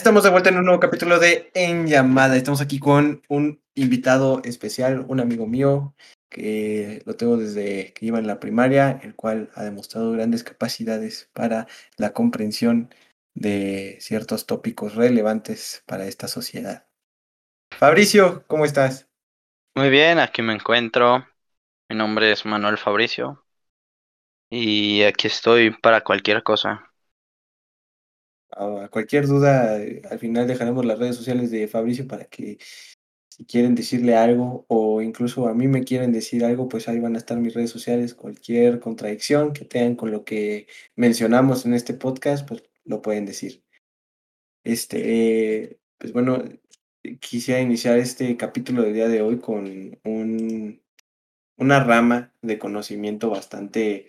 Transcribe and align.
Estamos 0.00 0.24
de 0.24 0.30
vuelta 0.30 0.48
en 0.48 0.56
un 0.56 0.64
nuevo 0.64 0.80
capítulo 0.80 1.18
de 1.18 1.50
En 1.52 1.86
Llamada. 1.86 2.34
Estamos 2.34 2.62
aquí 2.62 2.78
con 2.78 3.20
un 3.28 3.62
invitado 3.74 4.40
especial, 4.44 5.04
un 5.06 5.20
amigo 5.20 5.46
mío 5.46 5.94
que 6.30 7.02
lo 7.04 7.16
tengo 7.16 7.36
desde 7.36 7.92
que 7.92 8.06
iba 8.06 8.18
en 8.18 8.26
la 8.26 8.40
primaria, 8.40 8.98
el 9.02 9.14
cual 9.14 9.50
ha 9.54 9.62
demostrado 9.62 10.10
grandes 10.12 10.42
capacidades 10.42 11.28
para 11.34 11.66
la 11.98 12.14
comprensión 12.14 12.88
de 13.34 13.98
ciertos 14.00 14.46
tópicos 14.46 14.94
relevantes 14.94 15.82
para 15.84 16.06
esta 16.06 16.28
sociedad. 16.28 16.86
Fabricio, 17.70 18.46
¿cómo 18.46 18.64
estás? 18.64 19.06
Muy 19.76 19.90
bien, 19.90 20.18
aquí 20.18 20.40
me 20.40 20.54
encuentro. 20.54 21.26
Mi 21.90 21.96
nombre 21.96 22.32
es 22.32 22.46
Manuel 22.46 22.78
Fabricio 22.78 23.44
y 24.48 25.02
aquí 25.02 25.26
estoy 25.26 25.72
para 25.72 26.00
cualquier 26.00 26.42
cosa. 26.42 26.89
A 28.52 28.88
cualquier 28.90 29.26
duda, 29.26 29.76
al 30.10 30.18
final 30.18 30.46
dejaremos 30.46 30.84
las 30.84 30.98
redes 30.98 31.16
sociales 31.16 31.50
de 31.50 31.68
Fabricio 31.68 32.06
para 32.06 32.24
que 32.24 32.58
si 33.28 33.44
quieren 33.46 33.74
decirle 33.74 34.16
algo 34.16 34.66
o 34.68 35.00
incluso 35.00 35.48
a 35.48 35.54
mí 35.54 35.68
me 35.68 35.84
quieren 35.84 36.12
decir 36.12 36.44
algo, 36.44 36.68
pues 36.68 36.88
ahí 36.88 37.00
van 37.00 37.14
a 37.14 37.18
estar 37.18 37.38
mis 37.38 37.54
redes 37.54 37.70
sociales. 37.70 38.14
Cualquier 38.14 38.80
contradicción 38.80 39.52
que 39.52 39.64
tengan 39.64 39.96
con 39.96 40.10
lo 40.10 40.24
que 40.24 40.66
mencionamos 40.96 41.64
en 41.64 41.74
este 41.74 41.94
podcast, 41.94 42.46
pues 42.46 42.64
lo 42.84 43.00
pueden 43.02 43.26
decir. 43.26 43.64
Este, 44.64 45.78
pues 45.96 46.12
bueno, 46.12 46.42
quisiera 47.20 47.60
iniciar 47.60 47.98
este 47.98 48.36
capítulo 48.36 48.82
del 48.82 48.94
día 48.94 49.08
de 49.08 49.22
hoy 49.22 49.38
con 49.38 49.98
un, 50.04 50.82
una 51.56 51.84
rama 51.84 52.34
de 52.42 52.58
conocimiento 52.58 53.30
bastante 53.30 54.08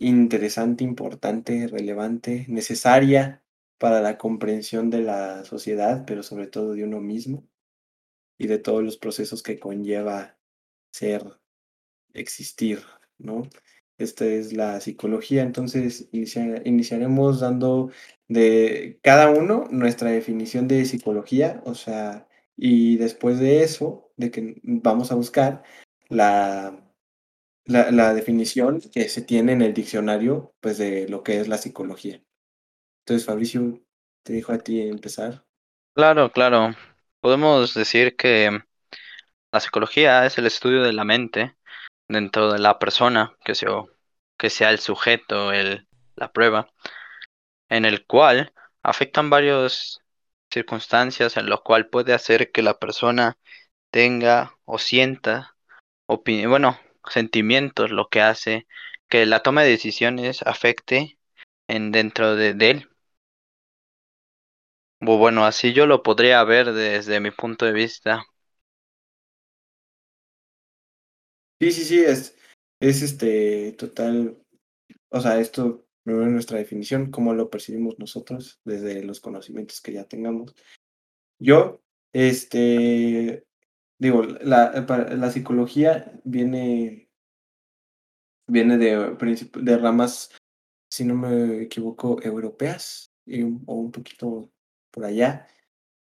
interesante, 0.00 0.82
importante, 0.82 1.68
relevante, 1.68 2.46
necesaria 2.48 3.44
para 3.78 4.00
la 4.00 4.18
comprensión 4.18 4.90
de 4.90 5.02
la 5.02 5.44
sociedad, 5.44 6.04
pero 6.06 6.22
sobre 6.22 6.46
todo 6.48 6.74
de 6.74 6.84
uno 6.84 7.00
mismo 7.00 7.46
y 8.38 8.46
de 8.46 8.58
todos 8.58 8.82
los 8.82 8.96
procesos 8.96 9.42
que 9.42 9.58
conlleva 9.58 10.38
ser, 10.92 11.24
existir, 12.14 12.80
¿no? 13.18 13.48
Esta 13.98 14.24
es 14.24 14.54
la 14.54 14.80
psicología, 14.80 15.42
entonces 15.42 16.08
iniciaremos 16.12 17.40
dando 17.40 17.90
de 18.28 18.98
cada 19.02 19.30
uno 19.30 19.66
nuestra 19.70 20.10
definición 20.10 20.66
de 20.68 20.86
psicología, 20.86 21.62
o 21.66 21.74
sea, 21.74 22.26
y 22.56 22.96
después 22.96 23.38
de 23.38 23.62
eso, 23.62 24.10
de 24.16 24.30
que 24.30 24.60
vamos 24.62 25.12
a 25.12 25.16
buscar 25.16 25.62
la 26.08 26.89
la, 27.70 28.14
definición 28.14 28.80
que 28.80 29.08
se 29.08 29.22
tiene 29.22 29.52
en 29.52 29.62
el 29.62 29.74
diccionario, 29.74 30.52
pues, 30.60 30.78
de 30.78 31.08
lo 31.08 31.22
que 31.22 31.40
es 31.40 31.48
la 31.48 31.58
psicología. 31.58 32.22
Entonces, 33.00 33.26
Fabricio, 33.26 33.80
te 34.22 34.32
dijo 34.32 34.52
a 34.52 34.58
ti 34.58 34.80
empezar. 34.82 35.44
Claro, 35.94 36.30
claro. 36.32 36.74
Podemos 37.20 37.74
decir 37.74 38.16
que 38.16 38.60
la 39.52 39.60
psicología 39.60 40.26
es 40.26 40.38
el 40.38 40.46
estudio 40.46 40.82
de 40.82 40.92
la 40.92 41.04
mente 41.04 41.56
dentro 42.08 42.52
de 42.52 42.58
la 42.58 42.78
persona, 42.78 43.36
que 43.44 43.54
sea, 43.54 43.84
que 44.38 44.50
sea 44.50 44.70
el 44.70 44.78
sujeto, 44.78 45.52
el, 45.52 45.86
la 46.16 46.32
prueba, 46.32 46.72
en 47.68 47.84
el 47.84 48.06
cual 48.06 48.52
afectan 48.82 49.30
varias 49.30 50.00
circunstancias 50.52 51.36
en 51.36 51.48
lo 51.48 51.62
cual 51.62 51.88
puede 51.88 52.12
hacer 52.12 52.50
que 52.52 52.62
la 52.62 52.78
persona 52.78 53.38
tenga 53.90 54.56
o 54.64 54.78
sienta 54.78 55.56
opinión, 56.06 56.50
bueno, 56.50 56.78
sentimientos 57.08 57.90
lo 57.90 58.08
que 58.08 58.20
hace 58.20 58.66
que 59.08 59.26
la 59.26 59.42
toma 59.42 59.62
de 59.62 59.70
decisiones 59.70 60.42
afecte 60.42 61.18
en 61.68 61.92
dentro 61.92 62.36
de, 62.36 62.50
él. 62.58 62.88
Bueno, 65.00 65.44
así 65.44 65.72
yo 65.72 65.86
lo 65.86 66.02
podría 66.02 66.42
ver 66.44 66.72
desde 66.72 67.20
mi 67.20 67.30
punto 67.30 67.64
de 67.64 67.72
vista. 67.72 68.22
Sí, 71.60 71.72
sí, 71.72 71.84
sí, 71.84 72.00
es, 72.00 72.36
es 72.80 73.02
este 73.02 73.72
total, 73.72 74.38
o 75.10 75.20
sea, 75.20 75.38
esto 75.40 75.86
es 76.06 76.14
nuestra 76.14 76.58
definición, 76.58 77.10
cómo 77.10 77.34
lo 77.34 77.50
percibimos 77.50 77.98
nosotros 77.98 78.60
desde 78.64 79.02
los 79.02 79.20
conocimientos 79.20 79.80
que 79.80 79.92
ya 79.92 80.04
tengamos. 80.04 80.54
Yo, 81.38 81.80
este, 82.12 83.44
digo, 84.00 84.22
la, 84.24 84.72
la 85.10 85.30
psicología 85.30 86.10
viene, 86.24 87.10
viene 88.48 88.78
de, 88.78 89.16
de 89.54 89.78
ramas, 89.78 90.30
si 90.90 91.04
no 91.04 91.14
me 91.14 91.62
equivoco, 91.62 92.20
europeas 92.22 93.12
y 93.26 93.42
o 93.42 93.74
un 93.74 93.92
poquito 93.92 94.50
por 94.90 95.04
allá, 95.04 95.46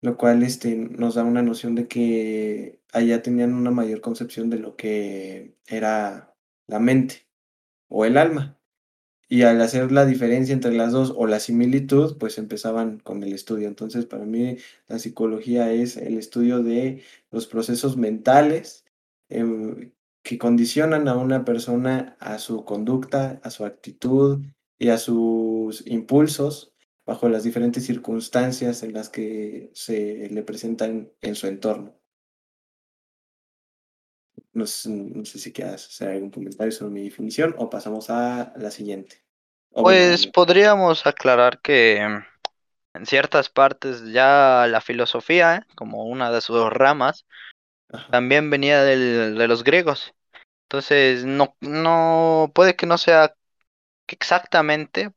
lo 0.00 0.16
cual 0.16 0.44
este, 0.44 0.76
nos 0.76 1.16
da 1.16 1.24
una 1.24 1.42
noción 1.42 1.74
de 1.74 1.88
que 1.88 2.80
allá 2.92 3.20
tenían 3.20 3.52
una 3.52 3.72
mayor 3.72 4.00
concepción 4.00 4.48
de 4.48 4.58
lo 4.60 4.76
que 4.76 5.56
era 5.66 6.36
la 6.68 6.78
mente 6.78 7.28
o 7.88 8.04
el 8.04 8.16
alma. 8.16 8.61
Y 9.32 9.44
al 9.44 9.62
hacer 9.62 9.92
la 9.92 10.04
diferencia 10.04 10.52
entre 10.52 10.74
las 10.74 10.92
dos 10.92 11.14
o 11.16 11.26
la 11.26 11.40
similitud, 11.40 12.18
pues 12.18 12.36
empezaban 12.36 12.98
con 13.00 13.22
el 13.22 13.32
estudio. 13.32 13.66
Entonces, 13.66 14.04
para 14.04 14.26
mí 14.26 14.58
la 14.88 14.98
psicología 14.98 15.72
es 15.72 15.96
el 15.96 16.18
estudio 16.18 16.62
de 16.62 17.02
los 17.30 17.46
procesos 17.46 17.96
mentales 17.96 18.84
em, 19.30 19.92
que 20.22 20.36
condicionan 20.36 21.08
a 21.08 21.16
una 21.16 21.46
persona 21.46 22.14
a 22.20 22.38
su 22.38 22.66
conducta, 22.66 23.40
a 23.42 23.48
su 23.50 23.64
actitud 23.64 24.44
y 24.78 24.88
a 24.90 24.98
sus 24.98 25.86
impulsos 25.86 26.74
bajo 27.06 27.30
las 27.30 27.42
diferentes 27.42 27.86
circunstancias 27.86 28.82
en 28.82 28.92
las 28.92 29.08
que 29.08 29.70
se 29.72 30.28
le 30.30 30.42
presentan 30.42 31.10
en 31.22 31.34
su 31.36 31.46
entorno. 31.46 31.94
No 34.54 34.66
sé, 34.66 35.24
si 35.38 35.52
quieras 35.52 35.86
hacer 35.86 36.08
algún 36.10 36.30
comentario 36.30 36.72
sobre 36.72 36.92
mi 36.92 37.02
definición 37.04 37.54
o 37.58 37.68
pasamos 37.70 38.08
a 38.10 38.52
la 38.56 38.70
siguiente. 38.70 39.21
Pues 39.74 40.26
podríamos 40.26 41.06
aclarar 41.06 41.60
que 41.60 41.96
en 42.94 43.06
ciertas 43.06 43.48
partes 43.48 44.12
ya 44.12 44.66
la 44.68 44.80
filosofía, 44.80 45.56
¿eh? 45.56 45.66
como 45.74 46.04
una 46.04 46.30
de 46.30 46.40
sus 46.40 46.70
ramas, 46.70 47.26
también 48.10 48.50
venía 48.50 48.82
del, 48.82 49.36
de 49.36 49.48
los 49.48 49.64
griegos. 49.64 50.14
Entonces, 50.64 51.24
no, 51.24 51.56
no, 51.60 52.50
puede 52.54 52.76
que 52.76 52.86
no 52.86 52.98
sea 52.98 53.34
exactamente 54.06 55.12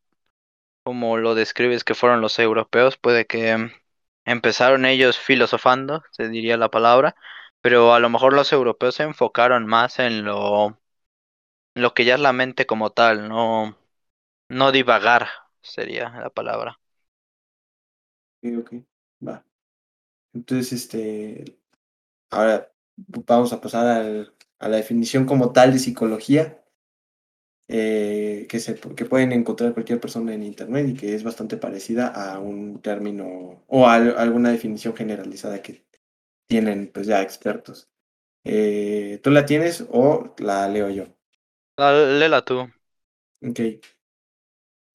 como 0.83 1.17
lo 1.17 1.33
describes 1.33 1.83
que 1.83 1.95
fueron 1.95 2.21
los 2.21 2.37
europeos, 2.37 2.97
puede 2.97 3.25
que 3.25 3.71
empezaron 4.23 4.85
ellos 4.85 5.17
filosofando, 5.17 6.03
se 6.11 6.29
diría 6.29 6.57
la 6.57 6.69
palabra, 6.69 7.15
pero 7.61 7.93
a 7.95 7.99
lo 7.99 8.09
mejor 8.09 8.33
los 8.33 8.53
europeos 8.53 8.95
se 8.95 9.03
enfocaron 9.03 9.65
más 9.65 9.97
en 9.97 10.23
lo, 10.23 10.79
lo 11.73 11.93
que 11.95 12.05
ya 12.05 12.15
es 12.15 12.19
la 12.19 12.33
mente 12.33 12.67
como 12.67 12.91
tal, 12.91 13.27
no, 13.27 13.75
no 14.49 14.71
divagar 14.71 15.27
sería 15.61 16.09
la 16.19 16.29
palabra. 16.29 16.79
Ok, 18.43 18.57
ok, 18.59 18.73
va. 19.27 19.45
Entonces, 20.33 20.73
este, 20.73 21.59
ahora 22.31 22.71
vamos 23.27 23.53
a 23.53 23.61
pasar 23.61 23.87
al, 23.87 24.35
a 24.59 24.69
la 24.69 24.77
definición 24.77 25.25
como 25.25 25.53
tal 25.53 25.73
de 25.73 25.79
psicología. 25.79 26.63
Eh, 27.67 28.45
que, 28.49 28.59
se, 28.59 28.75
que 28.79 29.05
pueden 29.05 29.31
encontrar 29.31 29.73
cualquier 29.73 29.99
persona 29.99 30.33
en 30.35 30.43
internet 30.43 30.87
y 30.89 30.93
que 30.95 31.15
es 31.15 31.23
bastante 31.23 31.57
parecida 31.57 32.07
a 32.09 32.39
un 32.39 32.79
término 32.81 33.63
o 33.67 33.87
a, 33.87 33.95
alguna 33.95 34.51
definición 34.51 34.95
generalizada 34.95 35.61
que 35.63 35.83
tienen 36.47 36.91
pues 36.93 37.07
ya 37.07 37.21
expertos. 37.23 37.89
Eh, 38.45 39.19
¿Tú 39.23 39.31
la 39.31 39.45
tienes 39.45 39.85
o 39.91 40.35
la 40.39 40.67
leo 40.69 40.89
yo? 40.89 41.05
Léela 42.19 42.41
tú. 42.43 42.69
Ok. 43.41 43.59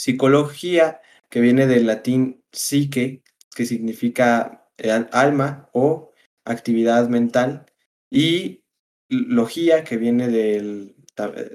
Psicología, 0.01 1.03
que 1.29 1.43
viene 1.43 1.67
del 1.67 1.87
latín 1.87 2.43
psique, 2.53 3.23
que 3.55 3.67
significa 3.67 4.67
alma 5.13 5.69
o 5.75 6.11
actividad 6.47 7.11
mental, 7.11 7.67
y 8.11 8.65
logía, 9.11 9.85
que 9.85 9.99
viene 9.99 10.29
del, 10.29 10.97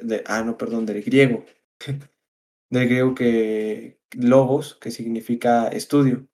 de, 0.03 0.23
ah, 0.27 0.43
no, 0.43 0.59
perdón, 0.59 0.85
del 0.85 1.01
griego, 1.01 1.43
del 2.69 2.87
griego 2.87 3.15
que 3.15 3.99
logos, 4.11 4.75
que 4.75 4.91
significa 4.91 5.67
estudio. 5.69 6.27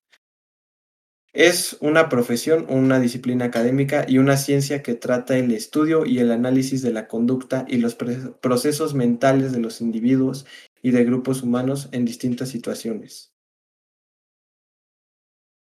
Es 1.32 1.78
una 1.80 2.10
profesión, 2.10 2.66
una 2.68 3.00
disciplina 3.00 3.46
académica 3.46 4.04
y 4.06 4.18
una 4.18 4.36
ciencia 4.36 4.84
que 4.84 4.96
trata 4.96 5.38
el 5.38 5.54
estudio 5.54 6.06
y 6.06 6.20
el 6.20 6.30
análisis 6.30 6.82
de 6.82 6.92
la 6.92 7.08
conducta 7.08 7.64
y 7.70 7.78
los 7.78 7.96
procesos 7.96 8.96
mentales 8.96 9.54
de 9.54 9.62
los 9.62 9.80
individuos 9.80 10.46
y 10.82 10.92
de 10.92 11.04
grupos 11.06 11.44
humanos 11.44 11.90
en 11.92 12.06
distintas 12.06 12.50
situaciones. 12.50 13.34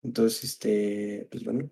Entonces, 0.03 0.45
este, 0.45 1.27
pues 1.31 1.45
bueno, 1.45 1.71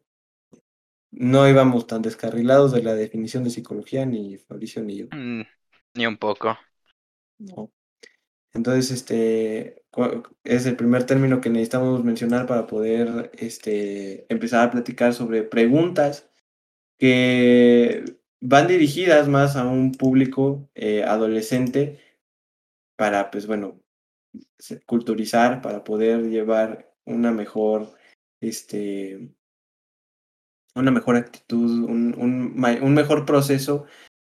no 1.11 1.49
íbamos 1.49 1.87
tan 1.87 2.03
descarrilados 2.03 2.73
de 2.73 2.83
la 2.83 2.95
definición 2.95 3.45
de 3.45 3.51
psicología, 3.51 4.05
ni 4.07 4.39
Fabricio 4.39 4.83
ni 4.83 4.97
yo. 4.97 5.07
Mm, 5.13 5.43
ni 5.95 6.07
un 6.07 6.17
poco. 6.17 6.59
No. 7.39 7.73
Entonces, 8.53 8.91
este, 8.91 9.83
es 10.45 10.67
el 10.67 10.77
primer 10.77 11.05
término 11.05 11.41
que 11.41 11.51
necesitamos 11.51 12.05
mencionar 12.05 12.47
para 12.47 12.67
poder 12.67 13.31
este, 13.35 14.27
empezar 14.33 14.67
a 14.67 14.71
platicar 14.71 15.13
sobre 15.13 15.43
preguntas 15.43 16.31
que 16.99 18.05
van 18.41 18.69
dirigidas 18.69 19.29
más 19.29 19.57
a 19.57 19.67
un 19.67 19.93
público 19.93 20.69
eh, 20.75 21.03
adolescente 21.03 21.99
para, 22.97 23.31
pues 23.31 23.47
bueno, 23.47 23.81
culturizar, 24.87 25.63
para 25.63 25.85
poder 25.85 26.29
llevar 26.29 26.93
una 27.05 27.33
mejor, 27.33 27.91
este, 28.41 29.35
una 30.75 30.91
mejor 30.91 31.17
actitud, 31.17 31.85
un, 31.85 32.15
un, 32.19 32.65
un 32.83 32.95
mejor 32.95 33.25
proceso 33.25 33.87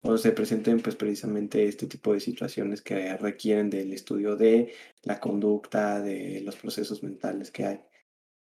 o 0.02 0.16
se 0.16 0.32
presenten 0.32 0.80
pues 0.80 0.96
precisamente 0.96 1.64
este 1.64 1.86
tipo 1.86 2.14
de 2.14 2.20
situaciones 2.20 2.80
que 2.80 3.16
requieren 3.18 3.68
del 3.68 3.92
estudio 3.92 4.36
de 4.36 4.72
la 5.02 5.20
conducta, 5.20 6.00
de 6.00 6.40
los 6.40 6.56
procesos 6.56 7.02
mentales 7.02 7.50
que 7.50 7.66
hay. 7.66 7.80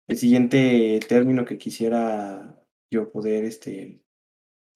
El 0.08 0.18
siguiente 0.18 1.00
término 1.08 1.46
que 1.46 1.58
quisiera 1.58 2.58
yo 2.92 3.12
poder 3.12 3.44
este, 3.44 4.02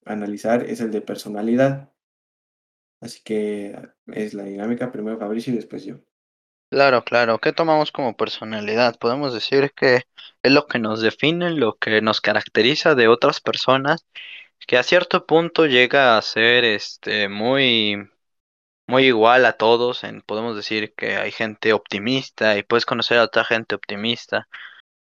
analizar 0.05 0.69
es 0.69 0.81
el 0.81 0.91
de 0.91 1.01
personalidad. 1.01 1.92
Así 3.03 3.21
que 3.23 3.77
es 4.07 4.33
la 4.33 4.44
dinámica, 4.44 4.91
primero 4.91 5.17
Fabricio 5.17 5.51
y 5.51 5.57
después 5.57 5.83
yo. 5.83 5.97
Claro, 6.69 7.03
claro. 7.03 7.39
¿Qué 7.39 7.51
tomamos 7.51 7.91
como 7.91 8.15
personalidad? 8.15 8.97
Podemos 8.97 9.33
decir 9.33 9.73
que 9.75 10.03
es 10.41 10.51
lo 10.51 10.65
que 10.65 10.79
nos 10.79 11.01
define, 11.01 11.51
lo 11.51 11.75
que 11.75 12.01
nos 12.01 12.21
caracteriza 12.21 12.95
de 12.95 13.07
otras 13.07 13.41
personas 13.41 14.05
que 14.65 14.77
a 14.77 14.83
cierto 14.83 15.25
punto 15.25 15.65
llega 15.65 16.17
a 16.17 16.21
ser 16.21 16.63
este 16.63 17.27
muy 17.29 18.09
muy 18.88 19.05
igual 19.05 19.45
a 19.45 19.53
todos 19.53 20.03
en, 20.03 20.21
podemos 20.21 20.55
decir 20.55 20.94
que 20.95 21.17
hay 21.17 21.31
gente 21.31 21.73
optimista 21.73 22.57
y 22.57 22.63
puedes 22.63 22.85
conocer 22.85 23.17
a 23.19 23.23
otra 23.23 23.44
gente 23.45 23.75
optimista 23.75 24.47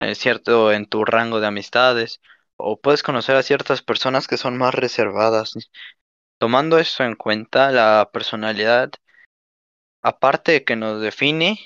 es 0.01 0.19
cierto 0.19 0.73
en 0.73 0.87
tu 0.87 1.05
rango 1.05 1.41
de 1.41 1.47
amistades 1.49 2.21
o 2.57 2.81
puedes 2.81 3.03
conocer 3.03 3.37
a 3.37 3.43
ciertas 3.43 3.83
personas 3.83 4.29
que 4.29 4.37
son 4.37 4.57
más 4.59 4.75
reservadas 4.75 5.55
tomando 6.43 6.81
eso 6.81 7.05
en 7.05 7.15
cuenta 7.15 7.71
la 7.71 8.11
personalidad 8.13 8.91
aparte 10.03 10.53
de 10.53 10.65
que 10.65 10.77
nos 10.77 11.01
define 11.01 11.59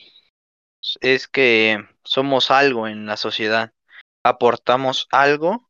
es 1.00 1.28
que 1.28 1.84
somos 2.04 2.50
algo 2.50 2.88
en 2.88 3.06
la 3.06 3.16
sociedad 3.16 3.72
aportamos 4.22 5.08
algo 5.10 5.68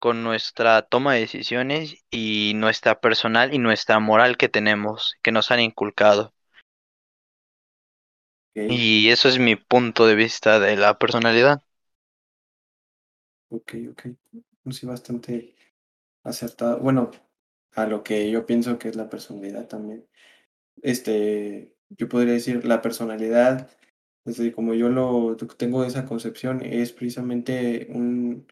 con 0.00 0.22
nuestra 0.24 0.82
toma 0.82 1.14
de 1.14 1.20
decisiones 1.20 2.04
y 2.10 2.52
nuestra 2.56 3.00
personal 3.00 3.54
y 3.54 3.58
nuestra 3.58 4.00
moral 4.00 4.36
que 4.36 4.48
tenemos, 4.48 5.14
que 5.22 5.32
nos 5.32 5.50
han 5.50 5.60
inculcado. 5.60 6.34
Y 8.68 9.08
eso 9.10 9.28
es 9.28 9.38
mi 9.38 9.56
punto 9.56 10.06
de 10.06 10.14
vista 10.14 10.60
de 10.60 10.76
la 10.76 10.98
personalidad. 10.98 11.62
Ok, 13.50 13.74
ok. 13.90 14.02
Sí, 14.70 14.86
bastante 14.86 15.54
acertado. 16.24 16.78
Bueno, 16.80 17.10
a 17.78 17.86
lo 17.86 18.02
que 18.02 18.30
yo 18.30 18.44
pienso 18.44 18.78
que 18.78 18.88
es 18.88 18.96
la 18.96 19.08
personalidad 19.08 19.68
también. 19.68 20.04
Este, 20.82 21.76
yo 21.90 22.08
podría 22.08 22.32
decir 22.34 22.64
la 22.64 22.82
personalidad, 22.82 23.70
desde 24.24 24.52
como 24.52 24.74
yo 24.74 24.88
lo 24.88 25.36
tengo 25.36 25.84
esa 25.84 26.04
concepción, 26.04 26.62
es 26.64 26.92
precisamente 26.92 27.86
un, 27.90 28.48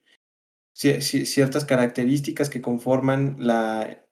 ciertas 0.74 1.64
características 1.64 2.50
que 2.50 2.62
conforman 2.62 3.36
la, 3.40 4.06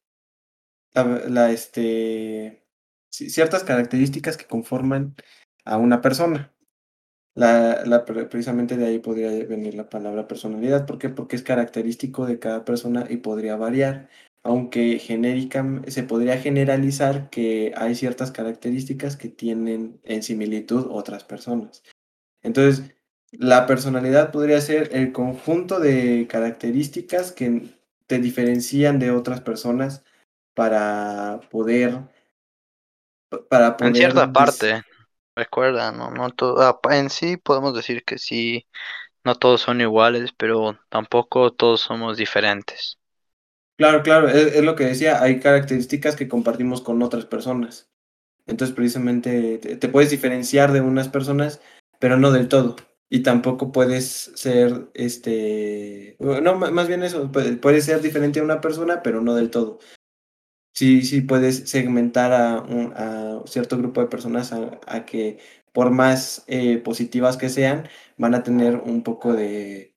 la, 0.95 1.51
este, 1.53 2.67
ciertas 3.11 3.63
características 3.63 4.37
que 4.37 4.47
conforman 4.47 5.15
a 5.65 5.77
una 5.79 6.01
persona. 6.01 6.53
La, 7.37 7.85
la, 7.85 8.05
precisamente 8.05 8.77
de 8.77 8.87
ahí 8.87 8.99
podría 9.01 9.31
venir 9.47 9.75
la 9.75 9.89
palabra 9.89 10.27
personalidad. 10.27 10.87
¿Por 10.87 10.99
qué? 10.99 11.09
Porque 11.09 11.37
es 11.37 11.43
característico 11.43 12.27
de 12.27 12.39
cada 12.39 12.65
persona 12.65 13.07
y 13.09 13.19
podría 13.19 13.57
variar. 13.57 14.09
Aunque 14.45 14.99
genérica, 14.99 15.65
se 15.89 16.03
podría 16.05 16.39
generalizar 16.39 17.31
que 17.31 17.73
hay 17.77 17.95
ciertas 17.95 18.31
características 18.31 19.17
que 19.17 19.29
tienen 19.29 20.01
en 20.05 20.23
similitud 20.23 20.87
otras 20.91 21.25
personas. 21.25 21.83
Entonces, 22.43 22.95
la 23.33 23.67
personalidad 23.67 24.31
podría 24.31 24.61
ser 24.61 24.91
el 24.93 25.13
conjunto 25.13 25.81
de 25.81 26.27
características 26.29 27.33
que 27.33 27.63
te 28.07 28.19
diferencian 28.19 28.99
de 28.99 29.11
otras 29.11 29.41
personas 29.41 30.05
para 30.55 31.41
poder 31.51 32.01
para 33.49 33.77
poder 33.77 33.91
en 33.91 33.97
cierta 33.97 34.33
parte 34.33 34.83
recuerda 35.35 35.91
no 35.91 36.11
no 36.11 36.31
todo 36.31 36.63
ah, 36.63 36.79
en 36.95 37.11
sí 37.11 37.37
podemos 37.37 37.75
decir 37.75 38.05
que 38.05 38.19
sí 38.19 38.67
no 39.25 39.35
todos 39.35 39.63
son 39.63 39.81
iguales 39.81 40.33
pero 40.37 40.79
tampoco 40.89 41.53
todos 41.53 41.81
somos 41.81 42.17
diferentes 42.17 42.99
claro 43.77 44.03
claro 44.03 44.29
es, 44.29 44.63
lo 44.63 44.75
que 44.75 44.85
decía 44.85 45.23
hay 45.23 45.41
características 45.41 46.17
que 46.17 46.29
compartimos 46.29 46.81
con 46.81 47.03
otras 47.03 47.27
personas 47.27 47.91
entonces 48.47 48.75
precisamente 48.75 49.59
te 49.59 49.89
puedes 49.89 50.11
diferenciar 50.11 50.73
de 50.73 50.81
unas 50.81 51.09
personas 51.09 51.61
pero 51.99 52.17
no 52.17 52.31
del 52.31 52.49
todo 52.49 52.77
y 53.15 53.23
tampoco 53.23 53.71
puedes 53.71 54.33
ser, 54.35 54.91
este, 54.95 56.17
no, 56.19 56.57
más 56.57 56.89
bien 56.89 57.05
eso, 57.05 57.31
puedes 57.31 57.85
ser 57.85 58.01
diferente 58.01 58.41
a 58.41 58.43
una 58.43 58.61
persona, 58.61 59.03
pero 59.03 59.21
no 59.21 59.37
del 59.37 59.51
todo. 59.51 59.79
Sí, 60.73 61.03
sí 61.03 61.21
puedes 61.21 61.71
segmentar 61.71 62.33
a, 62.33 62.61
un, 62.63 62.93
a 62.97 63.43
cierto 63.47 63.79
grupo 63.79 64.01
de 64.01 64.09
personas 64.09 64.53
a, 64.53 65.05
que 65.07 65.39
por 65.73 65.91
más 65.93 66.45
eh, 66.49 66.79
positivas 66.79 67.37
que 67.37 67.49
sean, 67.51 67.89
van 68.17 68.35
a 68.35 68.43
tener 68.43 68.77
un 68.77 69.05
poco 69.05 69.33
de, 69.33 69.95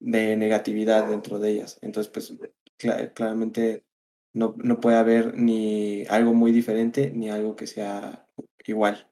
de 0.00 0.36
negatividad 0.36 1.08
dentro 1.08 1.38
de 1.38 1.50
ellas. 1.50 1.78
Entonces, 1.82 2.12
pues 2.12 2.34
claramente 2.78 3.84
no, 4.32 4.54
no 4.58 4.80
puede 4.80 4.96
haber 4.96 5.34
ni 5.38 6.04
algo 6.08 6.34
muy 6.34 6.52
diferente 6.52 7.10
ni 7.14 7.30
algo 7.30 7.56
que 7.56 7.66
sea 7.66 8.28
igual. 8.66 9.08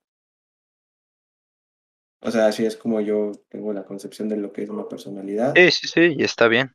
O 2.21 2.31
sea, 2.33 2.47
así 2.49 2.67
es 2.67 2.77
como 2.77 3.01
yo 3.01 3.31
tengo 3.49 3.73
la 3.73 3.85
concepción 3.85 4.29
de 4.29 4.37
lo 4.37 4.53
que 4.53 4.65
es 4.65 4.69
una 4.71 4.89
personalidad. 4.89 5.57
Sí, 5.57 5.71
sí, 5.73 5.89
sí, 5.89 6.01
y 6.19 6.23
está 6.25 6.49
bien. 6.49 6.71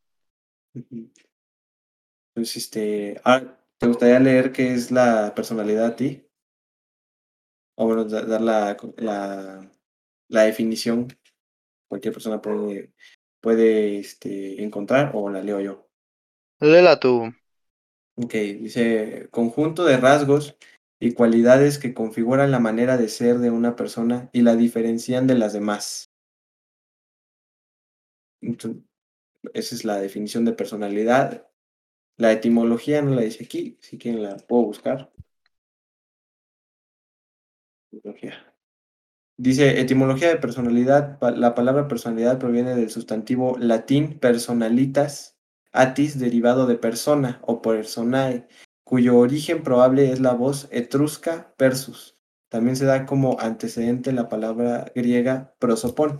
Entonces, 2.33 2.63
este, 2.63 3.21
ah, 3.23 3.41
¿te 3.77 3.85
gustaría 3.87 4.19
leer 4.19 4.51
qué 4.51 4.73
es 4.73 4.89
la 4.91 5.33
personalidad 5.35 5.85
a 5.85 5.95
ti? 5.95 6.25
O 7.75 7.85
bueno, 7.87 8.03
dar 8.05 8.41
la, 8.41 8.77
la, 8.97 9.71
la 10.29 10.43
definición. 10.43 11.07
Cualquier 11.89 12.13
persona 12.15 12.41
puede, 12.41 12.93
puede 13.41 13.99
este, 13.99 14.63
encontrar 14.63 15.13
o 15.15 15.29
la 15.31 15.43
leo 15.43 15.61
yo. 15.61 15.88
Léela 16.59 16.99
tú. 16.99 17.33
Ok, 18.15 18.33
dice 18.33 19.29
conjunto 19.31 19.85
de 19.85 19.97
rasgos 19.97 20.57
y 20.99 21.13
cualidades 21.13 21.79
que 21.79 21.93
configuran 21.93 22.51
la 22.51 22.59
manera 22.59 22.97
de 22.97 23.07
ser 23.07 23.37
de 23.39 23.49
una 23.49 23.75
persona 23.75 24.29
y 24.33 24.41
la 24.41 24.55
diferencian 24.55 25.25
de 25.27 25.35
las 25.35 25.53
demás. 25.53 26.09
esa 29.53 29.75
es 29.75 29.85
la 29.85 30.01
definición 30.01 30.43
de 30.43 30.53
personalidad. 30.53 31.47
La 32.17 32.33
etimología 32.33 33.01
no 33.01 33.15
la 33.15 33.21
dice 33.21 33.45
aquí, 33.45 33.77
si 33.79 33.97
quieren 33.97 34.23
la 34.23 34.35
puedo 34.35 34.63
buscar. 34.63 35.11
Dice 39.37 39.79
etimología 39.79 40.27
de 40.27 40.35
personalidad. 40.35 41.17
La 41.37 41.55
palabra 41.55 41.87
personalidad 41.87 42.39
proviene 42.39 42.75
del 42.75 42.89
sustantivo 42.89 43.57
latín 43.57 44.19
personalitas, 44.19 45.38
atis, 45.71 46.19
derivado 46.19 46.65
de 46.67 46.75
persona 46.75 47.39
o 47.43 47.61
personae, 47.61 48.47
cuyo 48.83 49.17
origen 49.17 49.63
probable 49.63 50.11
es 50.11 50.19
la 50.19 50.33
voz 50.33 50.67
etrusca 50.71 51.53
persus. 51.57 52.17
También 52.49 52.75
se 52.75 52.85
da 52.85 53.05
como 53.05 53.39
antecedente 53.39 54.11
la 54.11 54.29
palabra 54.29 54.91
griega 54.95 55.55
prosopón. 55.59 56.17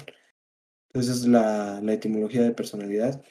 Entonces 0.90 1.22
es 1.22 1.28
la, 1.28 1.82
etimología 1.88 2.44
de 2.44 2.52
personalidad. 2.52 3.24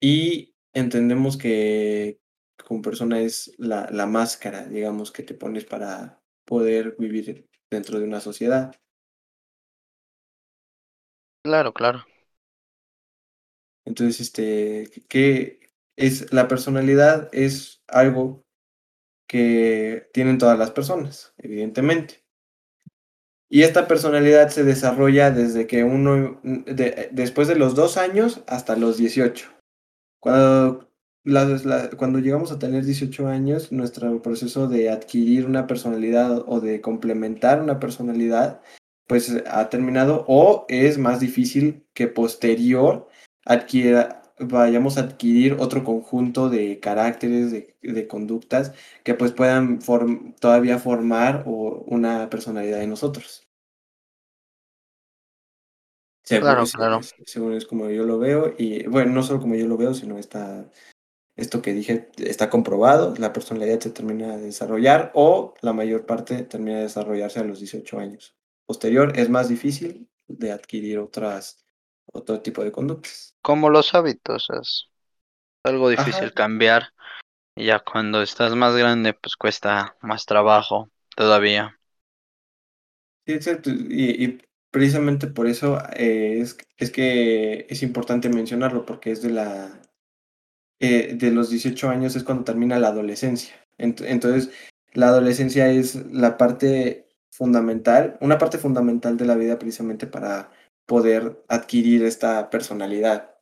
Y 0.00 0.54
entendemos 0.72 1.36
que 1.36 2.20
como 2.64 2.82
persona 2.82 3.20
es 3.20 3.52
la 3.58 4.06
máscara, 4.06 4.66
digamos, 4.66 5.10
que 5.10 5.22
te 5.22 5.34
pones 5.34 5.64
para 5.64 6.22
poder 6.44 6.96
vivir 6.98 7.48
dentro 7.70 7.98
de 7.98 8.04
una 8.04 8.20
sociedad. 8.20 8.74
Claro, 11.44 11.72
claro. 11.72 12.04
Entonces, 13.84 14.20
este, 14.20 14.90
¿qué, 15.08 15.60
es 15.96 16.32
la 16.32 16.48
personalidad 16.48 17.28
es 17.32 17.82
algo 17.88 18.44
que 19.28 20.08
tienen 20.12 20.38
todas 20.38 20.58
las 20.58 20.70
personas, 20.70 21.34
evidentemente. 21.38 22.24
Y 23.48 23.62
esta 23.62 23.86
personalidad 23.86 24.48
se 24.48 24.64
desarrolla 24.64 25.30
desde 25.30 25.66
que 25.66 25.84
uno, 25.84 26.40
después 26.42 27.48
de 27.48 27.56
los 27.56 27.74
dos 27.74 27.96
años 27.98 28.42
hasta 28.46 28.76
los 28.76 28.96
18. 28.96 29.50
Cuando 30.20 30.92
cuando 31.24 32.18
llegamos 32.18 32.50
a 32.50 32.58
tener 32.58 32.84
18 32.84 33.28
años, 33.28 33.70
nuestro 33.70 34.20
proceso 34.22 34.66
de 34.66 34.90
adquirir 34.90 35.46
una 35.46 35.66
personalidad 35.66 36.42
o 36.46 36.60
de 36.60 36.80
complementar 36.80 37.62
una 37.62 37.78
personalidad, 37.78 38.60
pues 39.06 39.32
ha 39.46 39.68
terminado 39.68 40.24
o 40.26 40.66
es 40.68 40.98
más 40.98 41.20
difícil 41.20 41.86
que 41.94 42.08
posterior 42.08 43.08
adquiera, 43.44 44.22
vayamos 44.38 44.98
a 44.98 45.02
adquirir 45.02 45.56
otro 45.58 45.84
conjunto 45.84 46.48
de 46.48 46.80
caracteres, 46.80 47.52
de, 47.52 48.08
conductas 48.08 48.72
que 49.04 49.14
pues 49.14 49.32
puedan 49.32 49.80
todavía 50.40 50.78
formar 50.78 51.44
una 51.46 52.30
personalidad 52.30 52.78
de 52.78 52.86
nosotros. 52.86 53.48
claro, 56.24 56.64
claro. 56.72 57.00
según 57.26 57.54
es 57.54 57.66
como 57.66 57.90
yo 57.90 58.04
lo 58.04 58.18
veo, 58.18 58.54
y 58.56 58.86
bueno, 58.86 59.12
no 59.12 59.22
solo 59.22 59.40
como 59.40 59.54
yo 59.54 59.66
lo 59.66 59.76
veo, 59.76 59.94
sino 59.94 60.18
está 60.18 60.70
esto 61.36 61.62
que 61.62 61.72
dije 61.72 62.10
está 62.18 62.50
comprobado, 62.50 63.14
la 63.18 63.32
personalidad 63.32 63.80
se 63.80 63.90
termina 63.90 64.36
de 64.36 64.44
desarrollar 64.44 65.10
o 65.14 65.54
la 65.62 65.72
mayor 65.72 66.04
parte 66.04 66.42
termina 66.42 66.76
de 66.76 66.84
desarrollarse 66.84 67.40
a 67.40 67.44
los 67.44 67.58
18 67.58 67.98
años. 67.98 68.36
Posterior 68.66 69.18
es 69.18 69.28
más 69.30 69.48
difícil 69.48 70.08
de 70.28 70.52
adquirir 70.52 70.98
otras, 70.98 71.61
otro 72.12 72.40
tipo 72.40 72.62
de 72.62 72.72
conductas. 72.72 73.34
Como 73.42 73.70
los 73.70 73.94
hábitos, 73.94 74.48
es 74.60 74.88
algo 75.64 75.88
difícil 75.88 76.32
cambiar. 76.32 76.92
Y 77.54 77.66
ya 77.66 77.80
cuando 77.80 78.22
estás 78.22 78.54
más 78.54 78.74
grande, 78.76 79.14
pues 79.14 79.36
cuesta 79.36 79.96
más 80.00 80.24
trabajo 80.24 80.90
todavía. 81.16 81.78
Sí, 83.26 83.34
exacto. 83.34 83.70
Y, 83.70 84.40
precisamente 84.70 85.26
por 85.26 85.46
eso 85.46 85.78
eh, 85.94 86.40
es, 86.40 86.56
es 86.78 86.90
que 86.90 87.66
es 87.68 87.82
importante 87.82 88.30
mencionarlo, 88.30 88.86
porque 88.86 89.10
es 89.10 89.20
de 89.20 89.30
la 89.30 89.82
eh, 90.84 91.14
de 91.14 91.30
los 91.30 91.48
18 91.48 91.90
años 91.90 92.16
es 92.16 92.24
cuando 92.24 92.42
termina 92.42 92.76
la 92.80 92.88
adolescencia. 92.88 93.54
Entonces, 93.78 94.50
la 94.94 95.08
adolescencia 95.08 95.68
es 95.70 95.94
la 96.12 96.36
parte 96.36 97.06
fundamental, 97.30 98.18
una 98.20 98.36
parte 98.36 98.58
fundamental 98.58 99.16
de 99.16 99.24
la 99.24 99.36
vida 99.36 99.60
precisamente 99.60 100.08
para 100.08 100.50
poder 100.92 101.42
adquirir 101.48 102.04
esta 102.04 102.50
personalidad. 102.50 103.34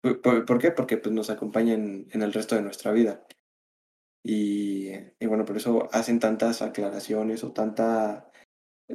¿Por, 0.00 0.58
qué? 0.58 0.70
Porque 0.70 0.96
pues, 0.96 1.14
nos 1.14 1.28
acompaña 1.28 1.74
en, 1.74 2.08
el 2.10 2.32
resto 2.32 2.54
de 2.54 2.62
nuestra 2.62 2.90
vida. 2.92 3.26
Y, 4.22 4.88
y, 5.20 5.26
bueno, 5.26 5.44
por 5.44 5.58
eso 5.58 5.90
hacen 5.92 6.20
tantas 6.20 6.62
aclaraciones 6.62 7.44
o 7.44 7.52
tanta, 7.52 8.32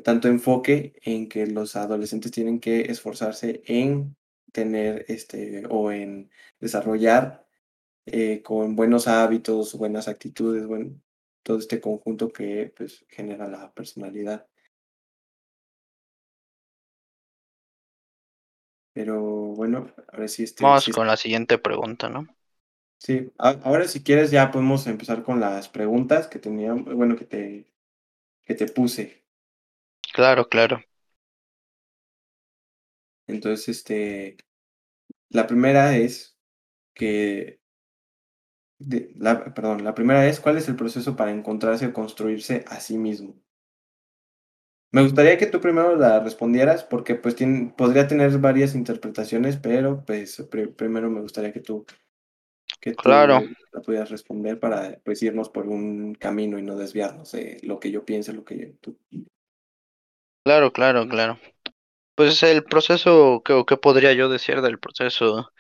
tanto 0.04 0.30
enfoque 0.30 0.94
en 1.04 1.30
que 1.30 1.46
los 1.46 1.76
adolescentes 1.76 2.32
tienen 2.32 2.60
que 2.60 2.82
esforzarse 2.90 3.62
en 3.68 4.18
tener 4.52 5.06
este 5.10 5.64
o 5.70 5.92
en 5.92 6.32
desarrollar 6.60 7.46
eh, 8.08 8.42
con 8.42 8.76
buenos 8.76 9.08
hábitos, 9.08 9.76
buenas 9.78 10.08
actitudes, 10.08 10.66
bueno, 10.66 11.00
todo 11.44 11.60
este 11.60 11.80
conjunto 11.80 12.30
que 12.30 12.74
pues 12.76 13.06
genera 13.10 13.48
la 13.48 13.72
personalidad. 13.76 14.48
Pero 19.00 19.22
bueno, 19.56 19.92
ahora 20.12 20.28
sí 20.28 20.44
este, 20.44 20.74
Vamos 20.74 20.88
con 20.90 21.06
la 21.08 21.18
siguiente 21.18 21.58
pregunta, 21.58 22.08
¿no? 22.08 22.26
Sí, 22.98 23.32
ahora 23.38 23.88
si 23.88 24.04
quieres 24.04 24.30
ya 24.32 24.52
podemos 24.52 24.86
empezar 24.88 25.24
con 25.24 25.40
las 25.40 25.70
preguntas 25.70 26.28
que 26.28 26.40
tenía, 26.40 26.74
bueno, 26.74 27.16
que 27.16 27.26
te, 27.26 27.66
que 28.46 28.56
te 28.56 28.68
puse. 28.68 29.24
Claro, 30.14 30.48
claro. 30.48 30.84
Entonces, 33.28 33.70
este, 33.70 34.38
la 35.30 35.48
primera 35.48 35.98
es 35.98 36.38
que, 36.96 37.62
la, 39.16 39.54
perdón, 39.54 39.84
la 39.86 39.94
primera 39.96 40.28
es, 40.28 40.40
¿cuál 40.42 40.58
es 40.58 40.68
el 40.68 40.76
proceso 40.76 41.16
para 41.16 41.32
encontrarse 41.32 41.88
o 41.88 41.94
construirse 41.94 42.66
a 42.68 42.80
sí 42.82 42.98
mismo? 42.98 43.36
Me 44.92 45.04
gustaría 45.04 45.38
que 45.38 45.46
tú 45.46 45.62
primero 45.62 45.96
la 45.96 46.20
respondieras 46.20 46.84
porque 46.84 47.16
pues 47.16 47.36
podría 47.78 48.08
tener 48.08 48.36
varias 48.40 48.74
interpretaciones, 48.74 49.58
pero 49.58 50.04
pues 50.04 50.44
primero 50.76 51.12
me 51.12 51.22
gustaría 51.22 51.54
que 51.54 51.60
tú, 51.60 51.86
que 52.82 52.96
claro. 52.96 53.44
la 53.72 53.82
pudieras 53.82 54.10
responder 54.10 54.60
para 54.60 55.00
pues 55.04 55.22
irnos 55.22 55.50
por 55.50 55.68
un 55.68 56.16
camino 56.16 56.58
y 56.58 56.64
no 56.64 56.76
desviarnos 56.76 57.32
de 57.34 57.60
lo 57.62 57.80
que 57.80 57.92
yo 57.92 58.04
pienso, 58.04 58.34
lo 58.34 58.44
que 58.44 58.74
tú. 58.82 58.98
Claro, 60.44 60.74
claro, 60.74 61.08
claro. 61.08 61.40
Pues 62.16 62.42
el 62.42 62.64
proceso, 62.64 63.44
¿qué, 63.46 63.64
¿qué 63.68 63.78
podría 63.78 64.14
yo 64.14 64.28
decir 64.28 64.62
del 64.62 64.80
proceso 64.80 65.52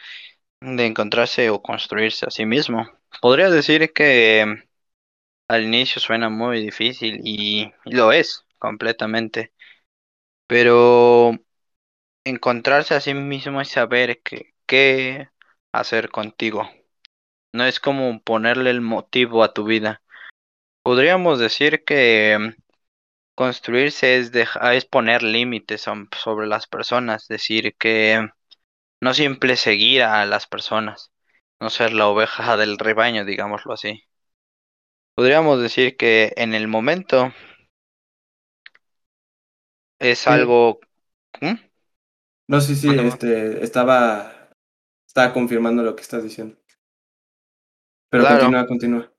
de 0.59 0.86
encontrarse 0.88 1.51
o 1.51 1.62
construirse 1.62 2.25
a 2.25 2.31
sí 2.31 2.45
mismo? 2.45 2.88
Podría 3.21 3.51
decir 3.51 3.93
que 3.93 4.63
al 5.48 5.63
inicio 5.63 6.01
suena 6.01 6.29
muy 6.29 6.62
difícil 6.62 7.21
y, 7.24 7.71
lo 7.86 8.12
es 8.12 8.45
completamente, 8.60 9.54
pero 10.48 11.34
encontrarse 12.25 12.96
a 12.96 13.01
sí 13.01 13.13
mismo 13.13 13.62
es 13.62 13.70
saber 13.70 14.22
qué 14.68 15.30
hacer 15.72 16.10
contigo. 16.10 16.70
No 17.54 17.66
es 17.66 17.80
como 17.80 18.22
ponerle 18.22 18.72
el 18.72 18.82
motivo 18.82 19.44
a 19.44 19.54
tu 19.54 19.66
vida. 19.66 20.01
Podríamos 20.84 21.39
decir 21.39 21.84
que 21.86 22.56
Construirse 23.39 24.18
es, 24.18 24.34
es 24.34 24.84
poner 24.84 25.24
límites 25.24 25.84
sobre 26.22 26.46
las 26.46 26.68
personas, 26.68 27.25
decir 27.30 27.74
que 27.78 28.28
no 29.00 29.13
siempre 29.13 29.56
seguir 29.56 30.04
a 30.04 30.25
las 30.25 30.46
personas, 30.46 31.13
no 31.62 31.70
ser 31.70 31.94
la 31.94 32.10
oveja 32.10 32.58
del 32.58 32.78
rebaño, 32.78 33.24
digámoslo 33.24 33.72
así. 33.72 34.04
Podríamos 35.16 35.62
decir 35.62 35.96
que 35.96 36.34
en 36.36 36.54
el 36.54 36.68
momento 36.68 37.32
es 40.00 40.27
algo... 40.27 40.79
¿Mm? 41.41 41.56
No, 42.48 42.62
sí, 42.62 42.75
sí, 42.75 42.89
este, 42.89 43.63
estaba, 43.63 44.50
estaba 45.06 45.32
confirmando 45.34 45.84
lo 45.84 45.96
que 45.96 46.01
estás 46.01 46.24
diciendo. 46.24 46.58
Pero 48.10 48.27
continúa, 48.27 48.65
continúa. 48.65 49.13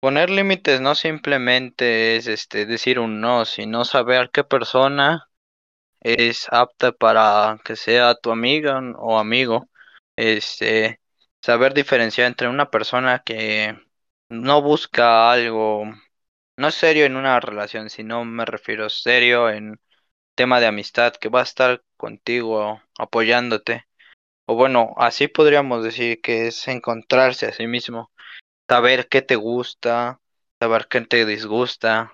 Poner 0.00 0.30
límites 0.30 0.80
no 0.80 0.94
simplemente 0.94 2.16
es 2.16 2.26
este 2.26 2.66
decir 2.66 2.98
un 2.98 3.20
no, 3.20 3.44
sino 3.44 3.84
saber 3.84 4.30
qué 4.30 4.44
persona 4.44 5.28
es 6.00 6.46
apta 6.50 6.92
para 6.92 7.58
que 7.64 7.74
sea 7.76 8.14
tu 8.14 8.30
amiga 8.30 8.80
o 8.98 9.18
amigo. 9.18 9.68
Este, 10.14 11.00
saber 11.40 11.74
diferenciar 11.74 12.26
entre 12.28 12.48
una 12.48 12.70
persona 12.70 13.22
que 13.24 13.76
no 14.28 14.62
busca 14.62 15.32
algo, 15.32 15.84
no 16.58 16.70
serio 16.72 17.06
en 17.06 17.16
una 17.16 17.40
relación, 17.40 17.90
sino 17.90 18.24
me 18.24 18.44
refiero 18.44 18.90
serio 18.90 19.50
en 19.50 19.80
tema 20.36 20.60
de 20.60 20.66
amistad, 20.66 21.14
que 21.14 21.28
va 21.30 21.40
a 21.40 21.44
estar 21.44 21.84
contigo 21.96 22.82
apoyándote. 22.98 23.86
O 24.46 24.56
bueno, 24.56 24.94
así 24.98 25.28
podríamos 25.28 25.84
decir 25.84 26.20
que 26.22 26.48
es 26.48 26.68
encontrarse 26.68 27.46
a 27.46 27.52
sí 27.52 27.66
mismo 27.66 28.12
saber 28.68 29.08
qué 29.08 29.22
te 29.22 29.36
gusta, 29.36 30.20
saber 30.60 30.88
qué 30.88 31.02
te 31.02 31.26
disgusta 31.26 32.12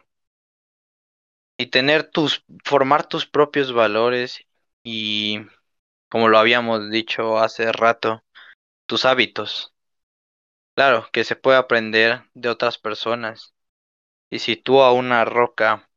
y 1.56 1.66
tener 1.66 2.10
tus, 2.10 2.44
formar 2.64 3.06
tus 3.08 3.26
propios 3.26 3.72
valores 3.72 4.40
y, 4.82 5.40
como 6.08 6.28
lo 6.28 6.38
habíamos 6.38 6.90
dicho 6.90 7.38
hace 7.38 7.72
rato, 7.72 8.24
tus 8.86 9.04
hábitos. 9.04 9.74
Claro, 10.76 11.08
que 11.12 11.24
se 11.24 11.36
puede 11.36 11.58
aprender 11.58 12.24
de 12.34 12.48
otras 12.48 12.78
personas. 12.78 13.53
Y 14.30 14.38
si 14.38 14.56
tú 14.56 14.82
a 14.82 14.92
una 14.92 15.24
roca 15.24 15.88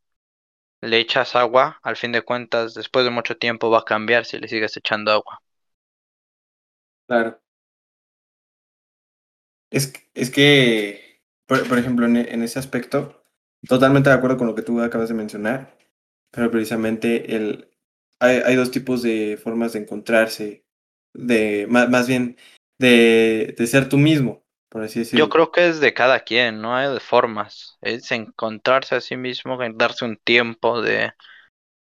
le 0.82 1.00
echas 1.00 1.36
agua, 1.36 1.80
al 1.84 1.96
fin 1.96 2.12
de 2.12 2.22
cuentas, 2.22 2.74
después 2.74 3.06
de 3.06 3.12
mucho 3.12 3.38
tiempo 3.38 3.70
va 3.70 3.80
a 3.80 3.86
cambiar 3.86 4.26
si 4.26 4.40
le 4.40 4.48
sigues 4.48 4.78
echando 4.78 5.12
agua. 5.12 5.42
Claro. 7.08 7.40
Es, 9.70 9.94
es 10.14 10.32
que, 10.32 11.22
por, 11.46 11.78
ejemplo, 11.78 12.06
en, 12.06 12.42
ese 12.42 12.60
aspecto, 12.60 13.24
totalmente 13.68 14.10
de 14.10 14.16
acuerdo 14.16 14.38
con 14.38 14.48
lo 14.48 14.56
que 14.56 14.62
tú 14.62 14.80
acabas 14.82 15.10
de 15.10 15.16
mencionar, 15.16 15.78
pero 16.32 16.52
precisamente 16.52 17.36
el, 17.36 17.70
hay, 18.20 18.38
hay 18.46 18.56
dos 18.56 18.72
tipos 18.72 19.02
de 19.02 19.38
formas 19.42 19.74
de 19.74 19.80
encontrarse, 19.80 20.66
de 21.14 21.68
más, 21.70 21.90
más 21.90 22.08
bien 22.08 22.38
de, 22.80 23.56
de, 23.58 23.68
ser 23.68 23.90
tú 23.90 23.98
mismo, 23.98 24.46
por 24.70 24.84
así 24.84 25.00
decirlo. 25.00 25.16
Yo 25.16 25.30
creo 25.30 25.52
que 25.52 25.68
es 25.68 25.80
de 25.80 25.94
cada 25.94 26.22
quien, 26.22 26.62
no 26.62 26.76
hay 26.76 26.94
de 26.94 27.00
formas, 27.00 27.78
es 27.82 28.12
encontrarse 28.12 28.96
a 28.96 29.02
sí 29.02 29.18
mismo, 29.18 29.58
darse 29.76 30.06
un 30.06 30.18
tiempo 30.18 30.82
de, 30.82 31.14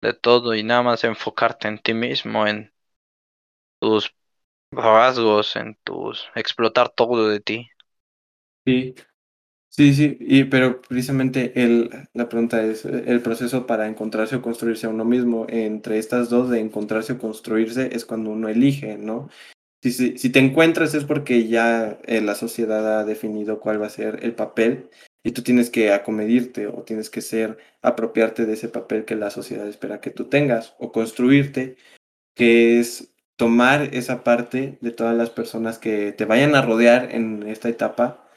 de 0.01 0.13
todo 0.13 0.55
y 0.55 0.63
nada 0.63 0.83
más 0.83 1.03
enfocarte 1.05 1.67
en 1.69 1.79
ti 1.79 1.93
mismo, 1.95 2.47
en 2.47 2.73
tus 3.79 4.15
rasgos, 4.71 5.55
en 5.57 5.77
tus 5.83 6.27
explotar 6.35 6.89
todo 6.89 7.29
de 7.29 7.39
ti. 7.41 7.69
Sí, 8.65 8.93
sí, 9.69 9.93
sí, 9.95 10.17
y, 10.21 10.45
pero 10.45 10.81
precisamente 10.81 11.63
el, 11.63 11.91
la 12.13 12.29
pregunta 12.29 12.63
es 12.63 12.85
el 12.85 13.21
proceso 13.21 13.67
para 13.67 13.87
encontrarse 13.87 14.37
o 14.37 14.41
construirse 14.43 14.87
a 14.87 14.89
uno 14.89 15.05
mismo. 15.05 15.45
Entre 15.49 15.99
estas 15.99 16.29
dos 16.29 16.49
de 16.49 16.59
encontrarse 16.61 17.13
o 17.13 17.19
construirse 17.19 17.95
es 17.95 18.05
cuando 18.05 18.31
uno 18.31 18.49
elige, 18.49 18.97
¿no? 18.97 19.29
Si, 19.81 20.17
si, 20.17 20.29
te 20.29 20.39
encuentras 20.39 20.93
es 20.93 21.05
porque 21.05 21.47
ya 21.47 21.99
eh, 22.05 22.19
la 22.19 22.35
sociedad 22.35 22.99
ha 22.99 23.05
definido 23.05 23.61
cuál 23.61 23.81
va 23.81 23.87
a 23.87 23.89
ser 23.89 24.19
el 24.23 24.35
papel 24.35 24.89
y 25.23 25.31
tú 25.31 25.41
tienes 25.41 25.69
que 25.69 25.93
acomedirte 25.93 26.67
o 26.67 26.83
tienes 26.83 27.09
que 27.09 27.21
ser, 27.21 27.57
apropiarte 27.81 28.45
de 28.45 28.53
ese 28.53 28.67
papel 28.69 29.05
que 29.05 29.15
la 29.15 29.29
sociedad 29.29 29.67
espera 29.67 30.01
que 30.01 30.11
tú 30.11 30.25
tengas 30.25 30.75
o 30.79 30.91
construirte, 30.91 31.77
que 32.35 32.79
es 32.79 33.13
tomar 33.39 33.95
esa 33.95 34.23
parte 34.23 34.77
de 34.81 34.91
todas 34.91 35.15
las 35.15 35.29
personas 35.29 35.79
que 35.79 36.11
te 36.11 36.25
vayan 36.25 36.55
a 36.55 36.61
rodear 36.61 37.15
en 37.15 37.43
esta 37.43 37.69
etapa 37.69 38.29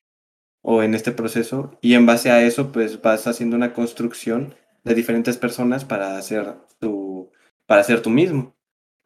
o 0.62 0.82
en 0.84 0.94
este 0.94 1.10
proceso 1.10 1.76
y 1.80 1.94
en 1.94 2.06
base 2.06 2.30
a 2.30 2.42
eso 2.42 2.70
pues 2.70 3.02
vas 3.02 3.26
haciendo 3.26 3.56
una 3.56 3.72
construcción 3.72 4.54
de 4.84 4.94
diferentes 4.94 5.38
personas 5.38 5.84
para 5.84 6.16
hacer 6.16 6.54
tu 6.78 7.32
para 7.66 7.82
ser 7.82 8.00
tú 8.00 8.10
mismo 8.10 8.56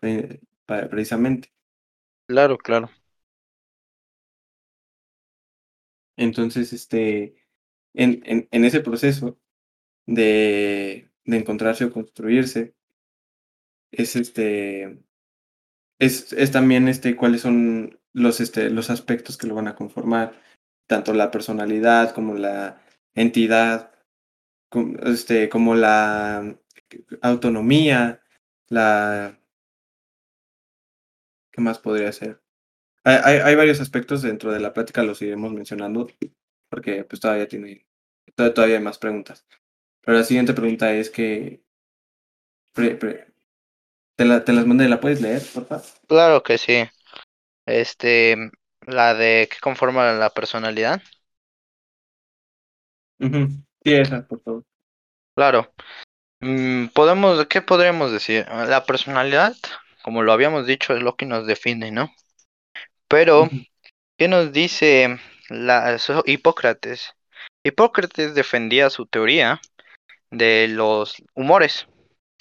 eh, 0.03 0.41
precisamente 0.67 1.56
claro 2.27 2.57
claro. 2.59 2.91
Entonces 6.17 6.73
este 6.73 7.37
en, 7.95 8.23
en, 8.27 8.49
en 8.51 8.65
ese 8.65 8.81
proceso 8.81 9.39
de, 10.07 11.11
de 11.25 11.39
encontrarse 11.39 11.87
o 11.87 11.93
construirse 11.93 12.75
es 13.91 14.17
este 14.17 14.99
es, 15.99 16.33
es 16.33 16.53
también 16.53 16.89
este, 16.89 17.17
cuáles 17.17 17.41
son 17.43 18.01
los, 18.13 18.41
este, 18.41 18.71
los 18.71 18.91
aspectos 18.91 19.37
que 19.37 19.47
lo 19.47 19.55
van 19.55 19.69
a 19.69 19.77
conformar, 19.77 20.41
tanto 20.87 21.15
la 21.15 21.31
personalidad 21.31 22.15
como 22.15 22.35
la 22.35 22.83
entidad, 23.15 23.93
como, 24.71 24.99
este, 25.01 25.49
como 25.49 25.75
la 25.75 26.59
autonomía, 27.23 28.23
la... 28.69 29.41
¿Qué 31.57 31.63
más 31.63 31.79
podría 31.79 32.13
ser? 32.13 32.43
Hay, 33.03 33.17
hay, 33.25 33.39
hay, 33.39 33.55
varios 33.55 33.81
aspectos 33.81 34.21
dentro 34.21 34.53
de 34.53 34.61
la 34.61 34.75
plática, 34.75 35.03
los 35.03 35.23
iremos 35.23 35.55
mencionando, 35.55 36.07
porque 36.69 37.03
pues 37.05 37.19
todavía 37.19 37.49
tiene, 37.49 37.87
todavía 38.35 38.77
hay 38.77 38.83
más 38.83 38.99
preguntas. 38.99 39.47
Pero 40.03 40.19
la 40.19 40.25
siguiente 40.25 40.53
pregunta 40.53 40.93
es 40.93 41.09
que 41.09 41.63
pre, 42.75 42.95
pre, 42.97 43.33
te, 44.17 44.27
la, 44.27 44.45
te 44.45 44.53
las 44.53 44.67
mandé, 44.67 44.87
¿la 44.87 45.01
puedes 45.01 45.23
leer, 45.23 45.41
por 45.55 45.67
favor? 45.67 45.85
Claro 46.07 46.43
que 46.43 46.59
sí. 46.59 46.85
Este, 47.65 48.37
la 48.83 49.15
de 49.15 49.49
qué 49.51 49.57
conforma 49.63 50.13
la 50.13 50.29
personalidad. 50.29 51.01
Uh 53.19 53.27
-huh. 53.27 53.65
Sí, 53.83 53.95
esa, 53.95 54.27
por 54.27 54.43
favor. 54.43 54.65
Claro. 55.35 55.73
Mm, 56.41 56.89
podemos, 56.89 57.47
¿qué 57.47 57.63
podríamos 57.63 58.13
decir? 58.13 58.47
La 58.49 58.85
personalidad, 58.85 59.57
como 60.07 60.23
lo 60.23 60.33
habíamos 60.33 60.69
dicho, 60.69 60.95
es 60.95 61.03
lo 61.03 61.17
que 61.17 61.27
nos 61.27 61.49
define, 61.49 61.91
¿no? 61.91 62.15
Pero. 63.09 63.51
¿qué 64.17 64.29
nos 64.29 64.53
dice 64.53 65.19
la, 65.49 65.99
Hipócrates? 66.27 67.17
Hipócrates 67.65 68.37
defendía 68.37 68.89
su 68.89 69.07
teoría 69.07 69.61
de 70.31 70.69
los 70.69 71.17
humores, 71.35 71.89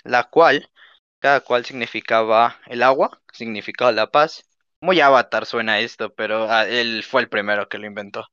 la 0.03 0.25
cual 0.25 0.69
cada 1.17 1.41
cual 1.41 1.65
significaba 1.65 2.59
el 2.67 2.83
agua, 2.83 3.19
significaba 3.33 3.91
la 3.91 4.11
paz. 4.11 4.43
Muy 4.79 5.01
avatar 5.01 5.47
suena 5.47 5.79
esto, 5.79 6.13
pero 6.13 6.47
ah, 6.51 6.67
él 6.67 7.03
fue 7.03 7.21
el 7.21 7.29
primero 7.29 7.67
que 7.67 7.79
lo 7.79 7.87
inventó. 7.87 8.27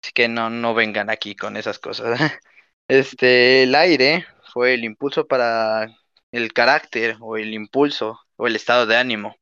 Así 0.00 0.12
que 0.12 0.28
no, 0.28 0.48
no 0.48 0.74
vengan 0.74 1.10
aquí 1.10 1.34
con 1.34 1.56
esas 1.56 1.80
cosas. 1.80 2.20
Este, 2.90 3.64
el 3.64 3.74
aire 3.74 4.26
fue 4.52 4.74
el 4.74 4.84
impulso 4.84 5.26
para 5.26 5.88
el 6.32 6.52
carácter 6.54 7.16
o 7.20 7.36
el 7.36 7.52
impulso 7.52 8.18
o 8.38 8.46
el 8.46 8.56
estado 8.56 8.86
de 8.86 8.96
ánimo. 8.96 9.36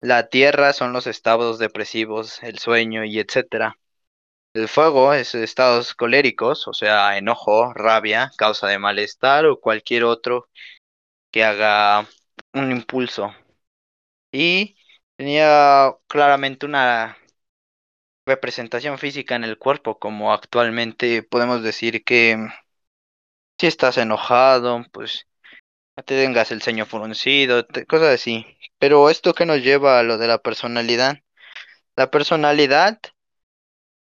La 0.00 0.28
tierra 0.28 0.72
son 0.72 0.92
los 0.92 1.06
estados 1.08 1.58
depresivos, 1.58 2.42
el 2.42 2.58
sueño 2.58 3.04
y 3.04 3.18
etcétera. 3.20 3.78
El 4.54 4.68
fuego 4.68 5.14
es 5.14 5.34
estados 5.34 5.94
coléricos, 5.94 6.68
o 6.68 6.74
sea, 6.74 7.18
enojo, 7.18 7.72
rabia, 7.74 8.30
causa 8.38 8.68
de 8.68 8.78
malestar 8.78 9.46
o 9.46 9.60
cualquier 9.60 10.04
otro 10.04 10.48
que 11.32 11.44
haga 11.44 12.08
un 12.54 12.72
impulso. 12.72 13.34
Y 14.32 14.76
tenía 15.16 15.94
claramente 16.08 16.66
una 16.66 17.16
representación 18.26 18.98
física 18.98 19.36
en 19.36 19.44
el 19.44 19.58
cuerpo, 19.58 19.98
como 19.98 20.32
actualmente 20.32 21.22
podemos 21.22 21.62
decir 21.62 22.04
que 22.04 22.36
si 23.58 23.66
estás 23.66 23.96
enojado, 23.98 24.84
pues 24.92 25.26
te 25.94 26.02
tengas 26.02 26.50
el 26.52 26.62
ceño 26.62 26.86
fruncido, 26.86 27.66
cosas 27.88 28.14
así. 28.14 28.46
Pero 28.78 29.08
esto 29.10 29.34
que 29.34 29.46
nos 29.46 29.62
lleva 29.62 29.98
a 29.98 30.02
lo 30.02 30.18
de 30.18 30.26
la 30.28 30.38
personalidad. 30.38 31.18
La 31.96 32.10
personalidad 32.10 33.00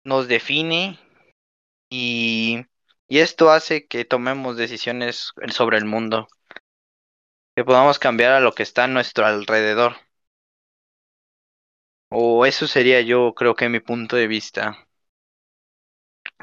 nos 0.05 0.29
define 0.29 0.99
y, 1.91 2.67
y 3.09 3.21
esto 3.21 3.51
hace 3.51 3.87
que 3.87 4.05
tomemos 4.05 4.57
decisiones 4.57 5.33
sobre 5.53 5.79
el 5.79 5.85
mundo 5.87 6.29
que 7.57 7.65
podamos 7.65 7.99
cambiar 7.99 8.31
a 8.33 8.39
lo 8.41 8.53
que 8.55 8.63
está 8.63 8.85
a 8.85 8.89
nuestro 8.89 9.27
alrededor. 9.27 9.97
O 12.11 12.47
eso 12.47 12.67
sería 12.67 13.03
yo 13.03 13.35
creo 13.35 13.55
que 13.55 13.69
mi 13.69 13.79
punto 13.79 14.17
de 14.17 14.27
vista. 14.27 14.89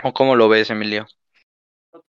¿O 0.04 0.14
cómo 0.14 0.36
lo 0.36 0.50
ves, 0.50 0.70
Emilio? 0.70 1.08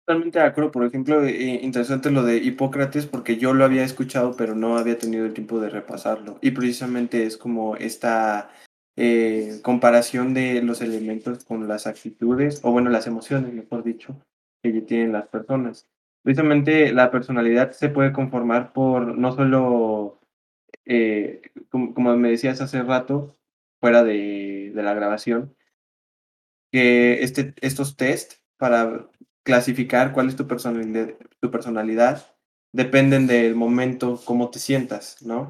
Totalmente 0.04 0.38
de 0.38 0.44
acuerdo. 0.44 0.70
Por 0.70 0.84
ejemplo, 0.84 1.24
eh, 1.24 1.60
interesante 1.62 2.10
lo 2.10 2.22
de 2.22 2.38
Hipócrates 2.38 3.06
porque 3.06 3.36
yo 3.36 3.54
lo 3.54 3.64
había 3.64 3.84
escuchado 3.84 4.36
pero 4.36 4.54
no 4.54 4.76
había 4.76 4.98
tenido 4.98 5.26
el 5.26 5.34
tiempo 5.34 5.60
de 5.60 5.70
repasarlo. 5.70 6.38
Y 6.40 6.50
precisamente 6.50 7.24
es 7.24 7.36
como 7.36 7.76
esta 7.76 8.50
eh, 8.96 9.60
comparación 9.62 10.34
de 10.34 10.62
los 10.62 10.80
elementos 10.80 11.44
con 11.44 11.66
las 11.68 11.86
actitudes, 11.86 12.60
o 12.62 12.72
bueno, 12.72 12.90
las 12.90 13.06
emociones, 13.06 13.52
mejor 13.52 13.84
dicho, 13.84 14.16
que 14.62 14.72
tienen 14.82 15.12
las 15.12 15.28
personas 15.28 15.86
precisamente 16.22 16.92
la 16.92 17.10
personalidad 17.10 17.72
se 17.72 17.88
puede 17.88 18.12
conformar 18.12 18.72
por 18.72 19.18
no 19.18 19.32
solo, 19.32 20.20
eh, 20.84 21.42
como, 21.70 22.16
me 22.16 22.30
decías 22.30 22.60
hace 22.60 22.82
rato, 22.82 23.36
fuera 23.80 24.04
de, 24.04 24.72
de 24.74 24.82
la 24.82 24.94
grabación, 24.94 25.54
que 26.70 27.22
este, 27.22 27.54
estos 27.60 27.96
test 27.96 28.34
para 28.56 29.08
clasificar 29.42 30.12
cuál 30.12 30.28
es 30.28 30.36
tu 30.36 30.46
personalidad, 30.46 31.14
tu 31.40 31.50
personalidad 31.50 32.34
dependen 32.72 33.26
del 33.26 33.54
momento, 33.54 34.20
cómo 34.24 34.50
te 34.50 34.58
sientas, 34.58 35.22
¿no? 35.22 35.48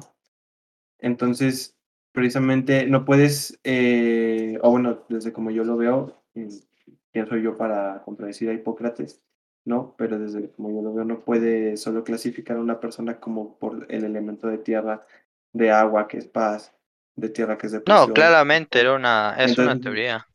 Entonces, 0.99 1.77
precisamente 2.11 2.85
no 2.87 3.05
puedes, 3.05 3.59
eh, 3.63 4.57
o 4.61 4.71
bueno, 4.71 5.03
desde 5.09 5.33
como 5.33 5.51
yo 5.51 5.63
lo 5.63 5.77
veo, 5.77 6.23
quién 6.33 7.27
soy 7.27 7.43
yo 7.43 7.57
para 7.57 8.01
contradecir 8.03 8.49
a 8.49 8.53
Hipócrates, 8.53 9.21
¿no? 9.65 9.95
Pero 9.97 10.19
desde 10.19 10.49
como 10.51 10.71
yo 10.71 10.81
lo 10.81 10.93
veo, 10.93 11.05
no 11.05 11.19
puede 11.21 11.77
solo 11.77 12.03
clasificar 12.03 12.57
a 12.57 12.61
una 12.61 12.79
persona 12.79 13.19
como 13.19 13.57
por 13.57 13.85
el 13.89 14.03
elemento 14.03 14.47
de 14.47 14.57
tierra, 14.57 15.05
de 15.53 15.71
agua, 15.71 16.07
que 16.07 16.17
es 16.17 16.27
paz, 16.27 16.73
de 17.15 17.29
tierra, 17.29 17.57
que 17.57 17.67
es 17.67 17.73
depresión. 17.73 18.09
No, 18.09 18.13
claramente 18.13 18.79
era 18.79 18.93
una, 18.95 19.35
es 19.37 19.51
Entonces, 19.51 19.75
una 19.75 19.81
teoría. 19.81 20.27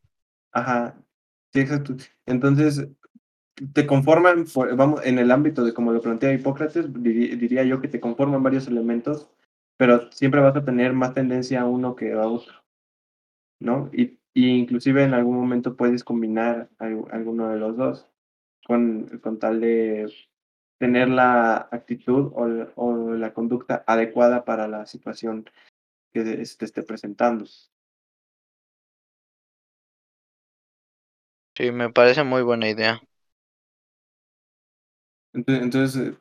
Ajá, 0.51 0.95
sí, 1.53 1.59
exacto. 1.59 1.95
Entonces, 2.25 2.87
te 3.73 3.85
conforman, 3.87 4.45
vamos, 4.75 5.05
en 5.05 5.19
el 5.19 5.31
ámbito 5.31 5.63
de 5.63 5.73
como 5.73 5.91
lo 5.93 6.01
plantea 6.01 6.33
Hipócrates, 6.33 6.87
diría, 7.03 7.35
diría 7.35 7.63
yo 7.63 7.81
que 7.81 7.87
te 7.87 7.99
conforman 7.99 8.43
varios 8.43 8.67
elementos, 8.67 9.29
pero 9.77 10.11
siempre 10.11 10.41
vas 10.41 10.55
a 10.55 10.65
tener 10.65 10.93
más 10.93 11.13
tendencia 11.13 11.61
a 11.61 11.65
uno 11.65 11.95
que 11.95 12.13
a 12.13 12.27
otro, 12.27 12.53
¿no? 13.59 13.89
Y, 13.93 14.19
y 14.33 14.49
inclusive 14.49 15.03
en 15.03 15.13
algún 15.13 15.35
momento 15.37 15.75
puedes 15.75 16.03
combinar 16.03 16.69
alguno 16.79 17.49
de 17.49 17.57
los 17.59 17.77
dos 17.77 18.07
con, 18.65 19.19
con 19.19 19.39
tal 19.39 19.61
de 19.61 20.11
tener 20.79 21.09
la 21.09 21.69
actitud 21.71 22.31
o, 22.35 22.71
o, 22.75 23.13
la 23.15 23.33
conducta 23.33 23.83
adecuada 23.87 24.45
para 24.45 24.67
la 24.67 24.85
situación 24.85 25.45
que 26.13 26.23
te 26.23 26.41
esté 26.43 26.83
presentando. 26.83 27.45
Sí, 31.55 31.71
me 31.71 31.91
parece 31.91 32.23
muy 32.23 32.41
buena 32.41 32.69
idea. 32.69 32.99
Entonces, 35.33 36.15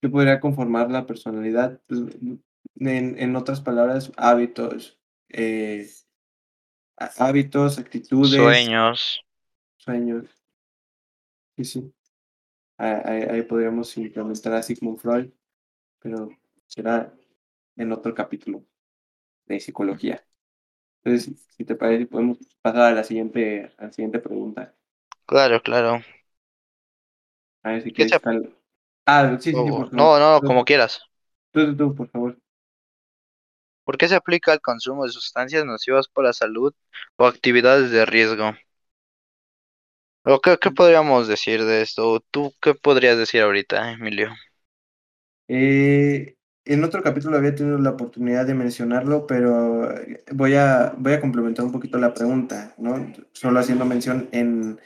¿qué 0.00 0.08
podría 0.08 0.40
conformar 0.40 0.90
la 0.90 1.06
personalidad? 1.06 1.80
Pues, 1.86 2.00
en, 2.20 3.18
en, 3.18 3.36
otras 3.36 3.60
palabras, 3.60 4.12
hábitos, 4.16 4.98
eh, 5.28 5.88
hábitos, 7.18 7.78
actitudes, 7.78 8.34
sueños. 8.34 9.20
Sueños. 9.76 10.26
Sí, 11.56 11.64
sí. 11.64 11.94
Ahí, 12.76 13.22
ahí 13.22 13.42
podríamos 13.42 13.96
implementar 13.96 14.52
a 14.54 14.62
Sigmund 14.62 14.98
Freud, 14.98 15.30
pero 15.98 16.28
será 16.66 17.12
en 17.76 17.92
otro 17.92 18.14
capítulo 18.14 18.64
de 19.46 19.58
psicología. 19.58 20.24
Entonces, 21.02 21.46
si 21.56 21.64
te 21.64 21.74
parece, 21.74 22.06
podemos 22.06 22.38
pasar 22.60 22.82
a 22.82 22.92
la 22.92 23.04
siguiente, 23.04 23.72
a 23.78 23.86
la 23.86 23.92
siguiente 23.92 24.18
pregunta. 24.18 24.74
Claro, 25.26 25.62
claro. 25.62 26.02
A 27.62 27.70
ver 27.70 27.82
si 27.82 27.92
quieres. 27.92 28.20
Ah, 29.06 29.36
sí, 29.40 29.52
sí, 29.52 29.58
sí, 29.58 29.70
por 29.70 29.90
favor. 29.90 29.92
No, 29.92 30.18
no, 30.18 30.40
como 30.40 30.64
quieras. 30.64 31.00
Tú, 31.52 31.66
tú, 31.66 31.76
tú, 31.76 31.94
por 31.94 32.08
favor. 32.08 32.38
¿Por 33.84 33.96
qué 33.96 34.06
se 34.06 34.16
aplica 34.16 34.52
el 34.52 34.60
consumo 34.60 35.04
de 35.04 35.12
sustancias 35.12 35.64
nocivas 35.64 36.08
para 36.08 36.28
la 36.28 36.32
salud 36.34 36.74
o 37.16 37.26
actividades 37.26 37.90
de 37.90 38.04
riesgo? 38.04 38.52
¿O 40.24 40.40
qué, 40.40 40.58
qué 40.60 40.70
podríamos 40.70 41.26
decir 41.26 41.64
de 41.64 41.80
esto? 41.80 42.22
¿Tú 42.30 42.52
qué 42.60 42.74
podrías 42.74 43.16
decir 43.16 43.40
ahorita, 43.40 43.92
Emilio? 43.92 44.30
Eh, 45.48 46.36
en 46.66 46.84
otro 46.84 47.02
capítulo 47.02 47.38
había 47.38 47.54
tenido 47.54 47.78
la 47.78 47.90
oportunidad 47.90 48.44
de 48.44 48.52
mencionarlo, 48.52 49.26
pero 49.26 49.88
voy 50.32 50.54
a, 50.54 50.92
voy 50.98 51.14
a 51.14 51.20
complementar 51.20 51.64
un 51.64 51.72
poquito 51.72 51.96
la 51.96 52.12
pregunta, 52.12 52.74
¿no? 52.76 53.10
Solo 53.32 53.58
haciendo 53.58 53.86
mención 53.86 54.28
en, 54.32 54.78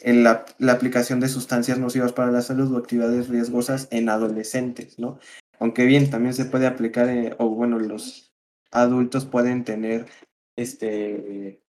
en 0.00 0.24
la, 0.24 0.44
aplicación 0.68 1.20
de 1.20 1.28
sustancias 1.28 1.78
nocivas 1.78 2.12
para 2.12 2.30
la 2.30 2.42
salud 2.42 2.72
o 2.72 2.78
actividades 2.78 3.28
riesgosas 3.28 3.88
en 3.90 4.08
adolescentes, 4.08 4.98
¿no? 4.98 5.18
Aunque 5.58 5.84
bien, 5.84 6.10
también 6.10 6.34
se 6.34 6.44
puede 6.44 6.66
aplicar, 6.66 7.08
eh, 7.08 7.34
o 7.38 7.48
bueno, 7.48 7.78
los 7.78 8.34
adultos 8.70 9.24
pueden 9.24 9.64
tener 9.64 10.06
este, 10.56 11.62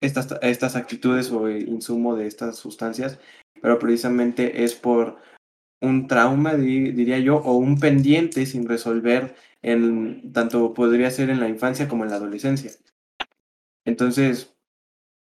estas, 0.00 0.28
estas 0.42 0.76
actitudes 0.76 1.30
o 1.32 1.50
insumo 1.50 2.14
de 2.14 2.26
estas 2.26 2.56
sustancias, 2.56 3.18
pero 3.60 3.78
precisamente 3.78 4.64
es 4.64 4.74
por 4.74 5.18
un 5.80 6.06
trauma, 6.06 6.54
diría 6.54 7.18
yo, 7.18 7.36
o 7.38 7.56
un 7.56 7.80
pendiente 7.80 8.46
sin 8.46 8.68
resolver, 8.68 9.34
en, 9.62 10.32
tanto 10.32 10.74
podría 10.74 11.10
ser 11.10 11.30
en 11.30 11.40
la 11.40 11.48
infancia 11.48 11.88
como 11.88 12.04
en 12.04 12.10
la 12.10 12.16
adolescencia. 12.16 12.70
Entonces, 13.84 14.54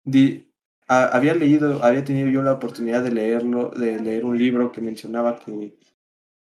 di, 0.05 0.54
había 0.87 1.35
leído, 1.35 1.83
había 1.85 2.05
tenido 2.05 2.29
yo 2.29 2.42
la 2.42 2.53
oportunidad 2.53 3.03
de 3.03 3.12
leerlo, 3.12 3.70
de 3.70 4.01
leer 4.01 4.25
un 4.25 4.38
libro 4.38 4.73
que 4.73 4.81
mencionaba 4.81 5.38
que 5.38 5.77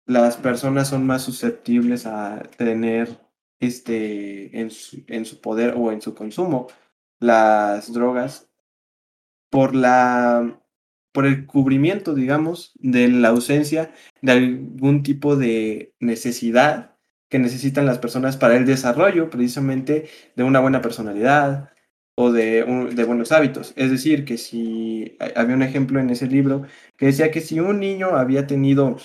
las 0.07 0.37
personas 0.37 0.89
son 0.89 1.07
más 1.07 1.23
susceptibles 1.23 2.07
a 2.07 2.43
tener 2.57 3.21
este 3.61 4.59
en 4.61 4.71
su, 4.71 5.05
en 5.07 5.25
su 5.25 5.41
poder 5.41 5.75
o 5.77 5.93
en 5.93 6.01
su 6.01 6.15
consumo 6.15 6.69
las 7.21 7.93
drogas 7.93 8.51
por 9.51 9.75
la 9.75 10.61
por 11.13 11.27
el 11.27 11.47
cubrimiento, 11.47 12.15
digamos, 12.15 12.73
de 12.77 13.09
la 13.09 13.29
ausencia 13.29 13.93
de 14.23 14.33
algún 14.33 15.03
tipo 15.03 15.37
de 15.37 15.95
necesidad 15.99 16.97
que 17.29 17.39
necesitan 17.39 17.87
las 17.87 17.99
personas 17.99 18.37
para 18.37 18.57
el 18.57 18.65
desarrollo 18.67 19.29
precisamente 19.31 20.09
de 20.37 20.45
una 20.45 20.61
buena 20.61 20.81
personalidad 20.83 21.71
o 22.21 22.33
de, 22.33 22.63
buenos 23.07 23.33
hábitos. 23.33 23.73
Es 23.77 23.91
decir, 23.91 24.27
que 24.27 24.37
si 24.37 25.17
había 25.35 25.57
un 25.57 25.63
ejemplo 25.63 26.01
en 26.01 26.11
ese 26.11 26.27
libro 26.27 26.67
que 26.99 27.07
decía 27.07 27.31
que 27.31 27.41
si 27.41 27.61
un 27.61 27.81
niño 27.81 28.15
había 28.15 28.47
tenido 28.47 28.99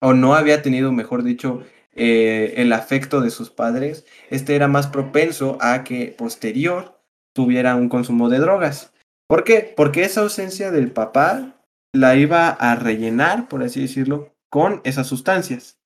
o 0.00 0.14
no 0.14 0.34
había 0.34 0.62
tenido, 0.62 0.90
mejor 0.90 1.22
dicho, 1.22 1.62
eh, 1.92 2.54
el 2.56 2.72
afecto 2.72 3.20
de 3.20 3.30
sus 3.30 3.50
padres, 3.50 4.06
este 4.30 4.54
era 4.54 4.68
más 4.68 4.86
propenso 4.86 5.58
a 5.60 5.84
que 5.84 6.14
posterior 6.16 6.98
tuviera 7.34 7.76
un 7.76 7.90
consumo 7.90 8.30
de 8.30 8.38
drogas. 8.38 8.94
¿Por 9.26 9.44
qué? 9.44 9.74
Porque 9.76 10.04
esa 10.04 10.22
ausencia 10.22 10.70
del 10.70 10.90
papá 10.90 11.62
la 11.92 12.16
iba 12.16 12.48
a 12.48 12.74
rellenar, 12.76 13.48
por 13.48 13.62
así 13.62 13.82
decirlo, 13.82 14.34
con 14.48 14.80
esas 14.84 15.06
sustancias. 15.06 15.78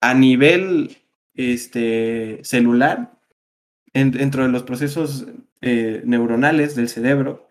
A 0.00 0.12
nivel 0.14 0.96
este, 1.34 2.40
celular, 2.42 3.13
dentro 3.94 4.42
de 4.42 4.50
los 4.50 4.64
procesos 4.64 5.26
eh, 5.60 6.02
neuronales 6.04 6.74
del 6.74 6.88
cerebro, 6.88 7.48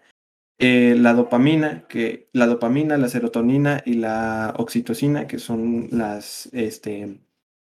eh, 0.59 0.95
la 0.97 1.13
dopamina, 1.13 1.87
que 1.87 2.29
la 2.33 2.47
dopamina, 2.47 2.97
la 2.97 3.09
serotonina 3.09 3.81
y 3.85 3.95
la 3.95 4.53
oxitocina, 4.57 5.25
que 5.25 5.39
son 5.39 5.87
las, 5.91 6.49
este, 6.53 7.19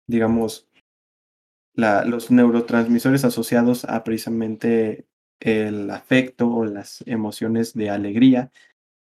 digamos, 0.07 0.69
la, 1.75 2.05
los 2.05 2.31
neurotransmisores 2.31 3.25
asociados 3.25 3.85
a 3.85 4.05
precisamente 4.05 5.07
el 5.41 5.91
afecto 5.91 6.49
o 6.51 6.65
las 6.65 7.03
emociones 7.07 7.75
de 7.75 7.91
alegría, 7.91 8.51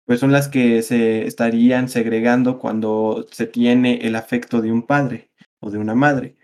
pues 0.05 0.19
son 0.19 0.31
las 0.31 0.49
que 0.49 0.81
se 0.81 1.25
estarían 1.25 1.89
segregando 1.89 2.59
cuando 2.59 3.25
se 3.31 3.47
tiene 3.47 4.05
el 4.07 4.15
afecto 4.15 4.61
de 4.61 4.71
un 4.71 4.83
padre 4.83 5.31
o 5.59 5.71
de 5.71 5.77
una 5.77 5.95
madre. 5.95 6.35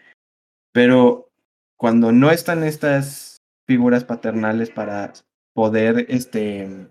Pero 0.71 1.28
cuando 1.79 2.11
no 2.11 2.29
están 2.29 2.63
estas 2.63 3.37
figuras 3.65 4.03
paternales 4.03 4.69
para 4.69 5.13
poder 5.53 6.05
este, 6.09 6.89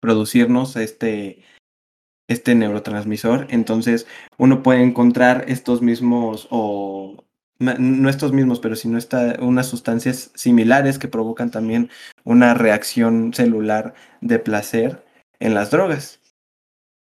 producirnos 0.00 0.76
este, 0.76 1.42
este 2.28 2.54
neurotransmisor, 2.54 3.46
entonces 3.48 4.06
uno 4.36 4.62
puede 4.62 4.82
encontrar 4.82 5.46
estos 5.48 5.80
mismos 5.80 6.46
o 6.50 7.24
no 7.58 8.08
estos 8.08 8.32
mismos, 8.32 8.60
pero 8.60 8.76
sino 8.76 8.96
esta, 8.96 9.36
unas 9.40 9.66
sustancias 9.66 10.30
similares 10.34 10.98
que 10.98 11.08
provocan 11.08 11.50
también 11.50 11.90
una 12.24 12.54
reacción 12.54 13.34
celular 13.34 13.94
de 14.20 14.38
placer 14.38 15.04
en 15.38 15.54
las 15.54 15.70
drogas, 15.70 16.20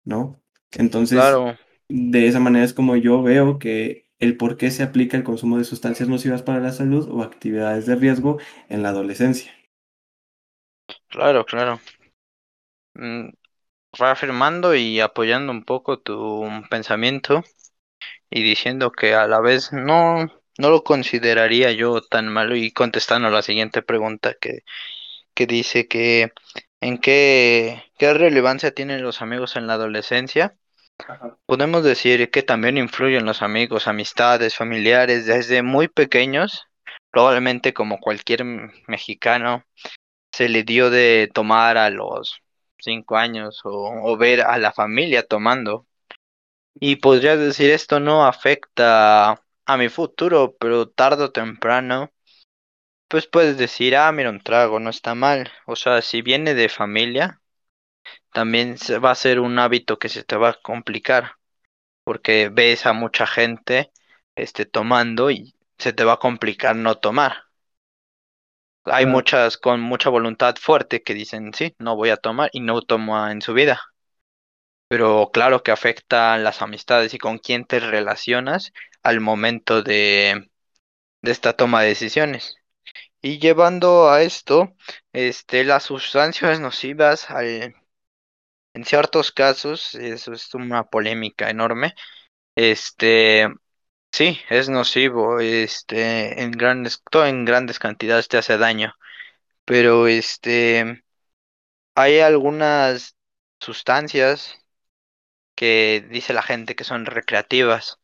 ¿no? 0.04 0.40
Entonces, 0.72 1.20
de 1.88 2.26
esa 2.26 2.40
manera 2.40 2.64
es 2.64 2.74
como 2.74 2.96
yo 2.96 3.22
veo 3.22 3.58
que 3.58 4.08
el 4.20 4.37
por 4.37 4.57
qué 4.57 4.70
se 4.70 4.83
aplica 4.85 5.16
el 5.16 5.24
consumo 5.24 5.59
de 5.59 5.64
sustancias 5.64 6.09
nocivas 6.09 6.42
para 6.42 6.61
la 6.61 6.72
salud 6.72 7.09
o 7.11 7.22
actividades 7.22 7.87
de 7.87 7.96
riesgo 7.96 8.38
en 8.68 8.83
la 8.83 8.90
adolescencia. 8.90 9.52
Claro, 11.09 11.44
claro. 11.44 11.81
Mm, 12.94 13.28
reafirmando 13.92 14.74
y 14.76 15.00
apoyando 15.00 15.52
un 15.52 15.64
poco 15.64 16.00
tu 16.00 16.44
pensamiento 16.70 17.44
y 18.31 18.44
diciendo 18.44 18.92
que 18.92 19.14
a 19.14 19.28
la 19.28 19.40
vez 19.40 19.72
no 19.72 20.26
no 20.59 20.70
lo 20.70 20.85
consideraría 20.85 21.72
yo 21.72 22.00
tan 22.02 22.28
malo 22.28 22.57
y 22.57 22.72
contestando 22.72 23.31
la 23.31 23.42
siguiente 23.42 23.83
pregunta 23.83 24.35
que, 24.40 24.61
que 25.35 25.46
dice 25.46 25.88
que 25.88 26.33
en 26.81 26.98
qué, 26.98 27.85
qué 27.98 28.14
relevancia 28.14 28.72
tienen 28.74 29.02
los 29.02 29.22
amigos 29.22 29.57
en 29.57 29.66
la 29.68 29.74
adolescencia. 29.74 30.57
Podemos 31.46 31.82
decir 31.84 32.30
que 32.30 32.42
también 32.42 32.76
influyen 32.76 33.24
los 33.24 33.42
amigos, 33.42 33.88
amistades, 33.88 34.56
familiares 34.56 35.26
desde 35.26 35.62
muy 35.62 35.88
pequeños. 35.88 36.66
Probablemente 37.11 37.72
como 37.72 37.98
cualquier 38.00 38.44
mexicano 38.87 39.64
se 40.32 40.48
le 40.48 40.62
dio 40.62 40.90
de 40.90 41.30
tomar 41.32 41.78
a 41.78 41.90
los 41.90 42.42
cinco 42.78 43.16
años 43.16 43.61
o, 43.64 43.70
o 44.02 44.16
ver 44.16 44.42
a 44.42 44.58
la 44.58 44.72
familia 44.72 45.26
tomando. 45.26 45.87
Y 46.74 46.96
podrías 46.96 47.38
decir 47.38 47.70
esto 47.70 47.98
no 47.98 48.26
afecta 48.26 49.42
a 49.66 49.76
mi 49.76 49.88
futuro, 49.88 50.56
pero 50.61 50.88
tarde 50.88 51.24
o 51.24 51.32
temprano, 51.32 52.11
pues 53.08 53.26
puedes 53.26 53.58
decir, 53.58 53.96
ah, 53.96 54.12
mira, 54.12 54.30
un 54.30 54.40
trago 54.40 54.78
no 54.80 54.90
está 54.90 55.14
mal. 55.14 55.50
O 55.66 55.76
sea, 55.76 56.02
si 56.02 56.22
viene 56.22 56.54
de 56.54 56.68
familia, 56.68 57.40
también 58.33 58.79
se 58.79 58.99
va 58.99 59.11
a 59.12 59.14
ser 59.14 59.40
un 59.40 59.59
hábito 59.59 59.99
que 59.99 60.09
se 60.09 60.25
te 60.25 60.37
va 60.37 60.51
a 60.51 60.61
complicar, 60.62 61.33
porque 62.05 62.51
ves 62.51 62.87
a 62.87 62.92
mucha 62.92 63.27
gente 63.27 63.92
este, 64.37 64.66
tomando 64.66 65.31
y 65.31 65.57
se 65.79 65.92
te 65.92 66.05
va 66.05 66.14
a 66.14 66.18
complicar 66.18 66.77
no 66.77 66.97
tomar. 66.99 67.44
Hay 68.87 69.07
muchas 69.07 69.57
con 69.57 69.81
mucha 69.81 70.11
voluntad 70.11 70.57
fuerte 70.61 71.05
que 71.05 71.14
dicen, 71.14 71.55
sí, 71.55 71.77
no 71.79 71.94
voy 71.94 72.11
a 72.11 72.16
tomar 72.16 72.51
y 72.53 72.59
no 72.59 72.83
toma 72.83 73.31
en 73.31 73.40
su 73.40 73.55
vida. 73.55 73.81
Pero 74.88 75.31
claro 75.33 75.62
que 75.62 75.71
afecta 75.71 76.37
las 76.38 76.62
amistades 76.62 77.12
y 77.14 77.18
con 77.18 77.38
quién 77.38 77.64
te 77.66 77.79
relacionas 77.81 78.73
al 79.03 79.21
momento 79.21 79.83
de, 79.83 80.51
de 81.23 81.33
esta 81.33 81.55
toma 81.55 81.83
de 81.83 81.88
decisiones. 81.90 82.57
Y 83.23 83.38
llevando 83.40 84.11
a 84.11 84.23
esto, 84.23 84.75
este, 85.12 85.64
las 85.64 85.85
sustancias 85.85 86.61
nocivas, 86.61 87.31
al, 87.31 87.75
en 88.78 88.84
ciertos 88.84 89.32
casos, 89.32 89.94
eso 89.96 90.32
es 90.32 90.54
una 90.54 90.84
polémica 90.84 91.50
enorme, 91.50 91.94
este, 92.56 93.48
sí, 94.12 94.38
es 94.50 94.68
nocivo, 94.70 95.40
este, 95.40 96.42
en 96.42 96.52
grandes, 96.52 97.02
todo 97.10 97.26
en 97.26 97.44
grandes 97.46 97.78
cantidades 97.80 98.28
te 98.28 98.38
hace 98.38 98.58
daño, 98.58 98.94
pero 99.64 100.08
este, 100.08 101.02
hay 101.94 102.20
algunas 102.20 103.16
sustancias 103.60 104.58
que 105.54 106.06
dice 106.10 106.32
la 106.32 106.42
gente 106.42 106.76
que 106.76 106.84
son 106.84 107.06
recreativas 107.06 107.98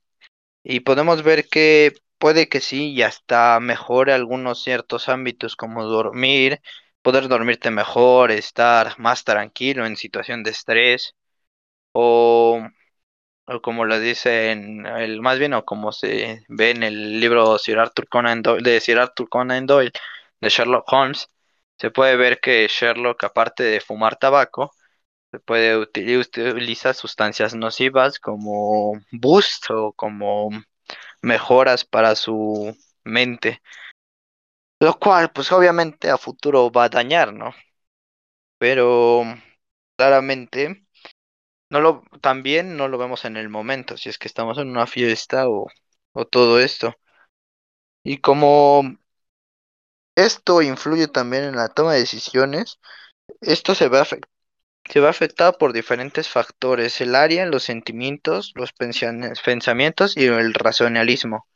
y 0.64 0.80
podemos 0.80 1.22
ver 1.24 1.48
que 1.48 1.94
puede 2.18 2.48
que 2.48 2.60
sí 2.60 2.92
y 2.92 3.02
hasta 3.02 3.60
mejore 3.60 4.12
algunos 4.12 4.62
ciertos 4.64 5.08
ámbitos 5.10 5.56
como 5.56 5.84
dormir, 5.84 6.60
poder 7.04 7.28
dormirte 7.28 7.70
mejor, 7.70 8.32
estar 8.32 8.98
más 8.98 9.24
tranquilo 9.24 9.86
en 9.86 9.96
situación 9.96 10.42
de 10.42 10.50
estrés 10.52 11.14
o, 11.92 12.66
o 13.46 13.62
como 13.62 13.84
lo 13.86 14.00
dice 14.00 14.52
en 14.52 14.86
el 14.86 15.20
más 15.22 15.38
bien 15.38 15.54
o 15.54 15.64
como 15.64 15.92
se 15.92 16.44
ve 16.48 16.70
en 16.70 16.82
el 16.84 17.20
libro 17.20 17.58
Sir 17.58 17.78
Arthur 17.78 18.08
Conan 18.08 18.42
Doyle, 18.42 18.62
de 18.70 18.80
Sir 18.80 18.98
Arthur 18.98 19.28
Conan 19.28 19.66
Doyle 19.66 19.92
de 20.40 20.48
Sherlock 20.50 20.90
Holmes, 20.92 21.28
se 21.78 21.90
puede 21.90 22.16
ver 22.16 22.40
que 22.40 22.66
Sherlock 22.68 23.24
aparte 23.24 23.64
de 23.64 23.80
fumar 23.80 24.16
tabaco 24.16 24.72
se 25.32 25.40
puede 25.40 25.76
utilizar 25.78 26.94
sustancias 26.94 27.54
nocivas 27.54 28.18
como 28.20 28.94
boost 29.12 29.70
o 29.70 29.92
como 29.92 30.50
mejoras 31.22 31.84
para 31.84 32.14
su 32.16 32.76
mente. 33.04 33.62
Lo 34.84 34.98
cual, 35.00 35.32
pues 35.32 35.50
obviamente 35.50 36.10
a 36.10 36.16
futuro 36.16 36.70
va 36.70 36.84
a 36.84 36.88
dañar, 36.88 37.32
¿no? 37.32 37.52
Pero 38.58 39.22
claramente 39.96 40.86
no 41.70 41.80
lo, 41.82 42.02
también 42.22 42.76
no 42.76 42.88
lo 42.88 42.98
vemos 42.98 43.24
en 43.24 43.36
el 43.38 43.48
momento, 43.50 43.96
si 43.98 44.08
es 44.10 44.18
que 44.18 44.28
estamos 44.28 44.58
en 44.58 44.70
una 44.70 44.86
fiesta 44.88 45.48
o, 45.48 45.68
o 46.12 46.26
todo 46.26 46.60
esto. 46.60 46.94
Y 48.04 48.18
como 48.20 48.82
esto 50.16 50.60
influye 50.62 51.06
también 51.08 51.44
en 51.44 51.54
la 51.56 51.68
toma 51.68 51.92
de 51.94 52.00
decisiones, 52.00 52.80
esto 53.42 53.74
se 53.76 53.88
va 53.88 54.06
se 54.90 55.00
va 55.00 55.10
afectado 55.10 55.58
por 55.58 55.72
diferentes 55.74 56.28
factores, 56.28 57.00
el 57.02 57.14
área, 57.16 57.46
los 57.46 57.64
sentimientos, 57.64 58.52
los 58.56 58.72
pensamientos 58.72 60.16
y 60.16 60.26
el 60.26 60.54
racionalismo. 60.54 61.46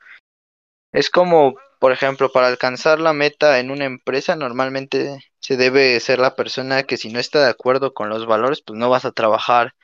Es 0.93 1.11
como, 1.11 1.55
por 1.81 1.93
ejemplo, 1.93 2.31
para 2.31 2.49
alcanzar 2.49 3.01
la 3.01 3.13
meta 3.13 3.59
en 3.59 3.71
una 3.71 3.85
empresa, 3.85 4.37
normalmente 4.37 5.19
se 5.41 5.57
debe 5.57 5.99
ser 6.01 6.19
la 6.19 6.35
persona 6.35 6.83
que 6.85 6.97
si 6.97 7.11
no 7.11 7.19
está 7.19 7.43
de 7.43 7.51
acuerdo 7.51 7.95
con 7.95 8.09
los 8.09 8.27
valores, 8.27 8.63
pues 8.63 8.79
no 8.79 8.91
vas 8.91 9.05
a 9.05 9.13
trabajar 9.13 9.75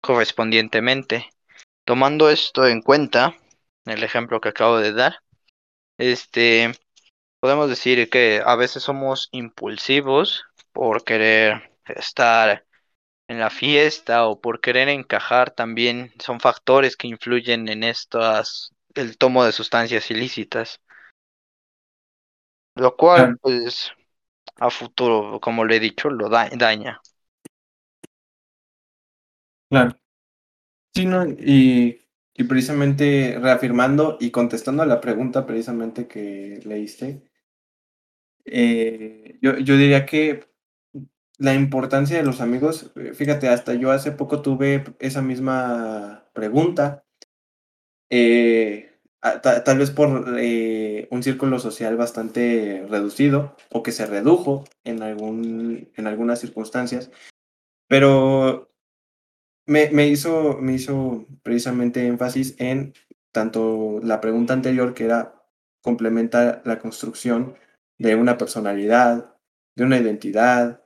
correspondientemente. 0.00 1.28
Tomando 1.84 2.30
esto 2.30 2.66
en 2.66 2.82
cuenta, 2.82 3.36
el 3.86 4.02
ejemplo 4.02 4.40
que 4.40 4.50
acabo 4.50 4.78
de 4.78 4.92
dar, 4.92 5.16
este, 5.98 6.74
podemos 7.40 7.68
decir 7.70 8.10
que 8.10 8.42
a 8.44 8.56
veces 8.56 8.82
somos 8.82 9.28
impulsivos 9.32 10.44
por 10.72 11.04
querer 11.04 11.72
estar 11.86 12.66
en 13.28 13.40
la 13.40 13.50
fiesta 13.50 14.26
o 14.26 14.40
por 14.40 14.60
querer 14.60 14.88
encajar 14.88 15.50
también 15.52 16.12
son 16.18 16.40
factores 16.40 16.96
que 16.96 17.08
influyen 17.08 17.68
en 17.68 17.84
estas 17.84 18.73
el 18.94 19.18
tomo 19.18 19.44
de 19.44 19.52
sustancias 19.52 20.10
ilícitas 20.10 20.80
lo 22.76 22.96
cual 22.96 23.36
pues 23.40 23.92
a 24.56 24.70
futuro 24.70 25.40
como 25.40 25.64
le 25.64 25.76
he 25.76 25.80
dicho 25.80 26.10
lo 26.10 26.28
daña. 26.28 27.00
Claro. 29.68 29.98
Sí 30.94 31.06
no 31.06 31.26
y, 31.28 32.00
y 32.34 32.44
precisamente 32.44 33.38
reafirmando 33.40 34.16
y 34.20 34.30
contestando 34.30 34.82
a 34.82 34.86
la 34.86 35.00
pregunta 35.00 35.46
precisamente 35.46 36.08
que 36.08 36.60
leíste 36.64 37.22
eh, 38.44 39.38
yo, 39.42 39.58
yo 39.58 39.76
diría 39.76 40.06
que 40.06 40.46
la 41.38 41.54
importancia 41.54 42.16
de 42.18 42.24
los 42.24 42.40
amigos, 42.40 42.92
eh, 42.96 43.14
fíjate, 43.14 43.48
hasta 43.48 43.74
yo 43.74 43.90
hace 43.92 44.12
poco 44.12 44.42
tuve 44.42 44.84
esa 45.00 45.22
misma 45.22 46.26
pregunta, 46.34 47.03
eh, 48.10 48.98
tal 49.42 49.78
vez 49.78 49.90
por 49.90 50.38
eh, 50.38 51.08
un 51.10 51.22
círculo 51.22 51.58
social 51.58 51.96
bastante 51.96 52.84
reducido 52.88 53.56
o 53.70 53.82
que 53.82 53.92
se 53.92 54.06
redujo 54.06 54.64
en, 54.84 55.02
algún, 55.02 55.90
en 55.96 56.06
algunas 56.06 56.40
circunstancias, 56.40 57.10
pero 57.88 58.70
me, 59.66 59.90
me, 59.90 60.08
hizo, 60.08 60.58
me 60.60 60.74
hizo 60.74 61.26
precisamente 61.42 62.06
énfasis 62.06 62.54
en 62.58 62.92
tanto 63.32 64.00
la 64.02 64.20
pregunta 64.20 64.52
anterior 64.52 64.94
que 64.94 65.04
era 65.04 65.34
complementar 65.82 66.62
la 66.64 66.78
construcción 66.78 67.56
de 67.98 68.14
una 68.16 68.38
personalidad, 68.38 69.36
de 69.76 69.84
una 69.84 69.98
identidad, 69.98 70.84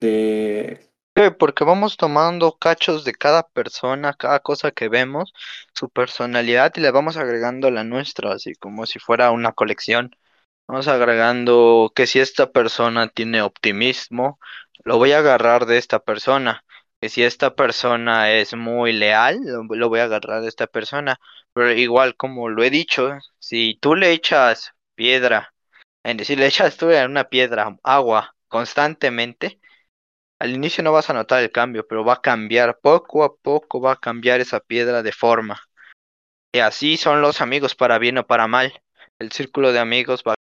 de... 0.00 0.89
Porque 1.38 1.64
vamos 1.64 1.96
tomando 1.96 2.56
cachos 2.56 3.04
de 3.04 3.12
cada 3.12 3.42
persona, 3.48 4.14
cada 4.14 4.40
cosa 4.40 4.70
que 4.70 4.88
vemos, 4.88 5.32
su 5.74 5.90
personalidad 5.90 6.72
y 6.76 6.80
le 6.80 6.90
vamos 6.90 7.16
agregando 7.16 7.70
la 7.70 7.84
nuestra, 7.84 8.32
así 8.32 8.54
como 8.54 8.86
si 8.86 8.98
fuera 8.98 9.30
una 9.30 9.52
colección. 9.52 10.16
Vamos 10.66 10.88
agregando 10.88 11.92
que 11.94 12.06
si 12.06 12.20
esta 12.20 12.52
persona 12.52 13.08
tiene 13.08 13.42
optimismo, 13.42 14.38
lo 14.84 14.98
voy 14.98 15.12
a 15.12 15.18
agarrar 15.18 15.66
de 15.66 15.78
esta 15.78 15.98
persona. 16.00 16.64
Que 17.00 17.08
si 17.08 17.22
esta 17.22 17.54
persona 17.54 18.30
es 18.32 18.54
muy 18.54 18.92
leal, 18.92 19.40
lo, 19.44 19.88
voy 19.88 20.00
a 20.00 20.04
agarrar 20.04 20.42
de 20.42 20.48
esta 20.48 20.66
persona. 20.68 21.20
Pero 21.52 21.72
igual 21.72 22.16
como 22.16 22.48
lo 22.48 22.62
he 22.62 22.70
dicho, 22.70 23.18
si 23.38 23.78
tú 23.80 23.94
le 23.94 24.12
echas 24.12 24.74
piedra, 24.94 25.54
en 26.04 26.16
decir, 26.18 26.38
le 26.38 26.46
echas 26.46 26.76
tú 26.76 26.86
una 26.88 27.24
piedra 27.24 27.76
agua 27.82 28.36
constantemente, 28.48 29.60
al 30.40 30.54
inicio 30.54 30.82
no 30.82 30.92
vas 30.92 31.10
a 31.10 31.14
notar 31.14 31.42
el 31.42 31.52
cambio, 31.52 31.86
pero 31.86 32.04
va 32.04 32.14
a 32.14 32.20
cambiar, 32.22 32.78
poco 32.80 33.24
a 33.24 33.36
poco 33.36 33.80
va 33.80 33.92
a 33.92 34.00
cambiar 34.00 34.40
esa 34.40 34.58
piedra 34.60 35.02
de 35.02 35.12
forma. 35.12 35.60
Y 36.52 36.60
así 36.60 36.96
son 36.96 37.20
los 37.20 37.40
amigos 37.42 37.74
para 37.74 37.98
bien 37.98 38.18
o 38.18 38.26
para 38.26 38.48
mal. 38.48 38.82
El 39.18 39.32
círculo 39.32 39.72
de 39.72 39.80
amigos 39.80 40.24
va, 40.26 40.34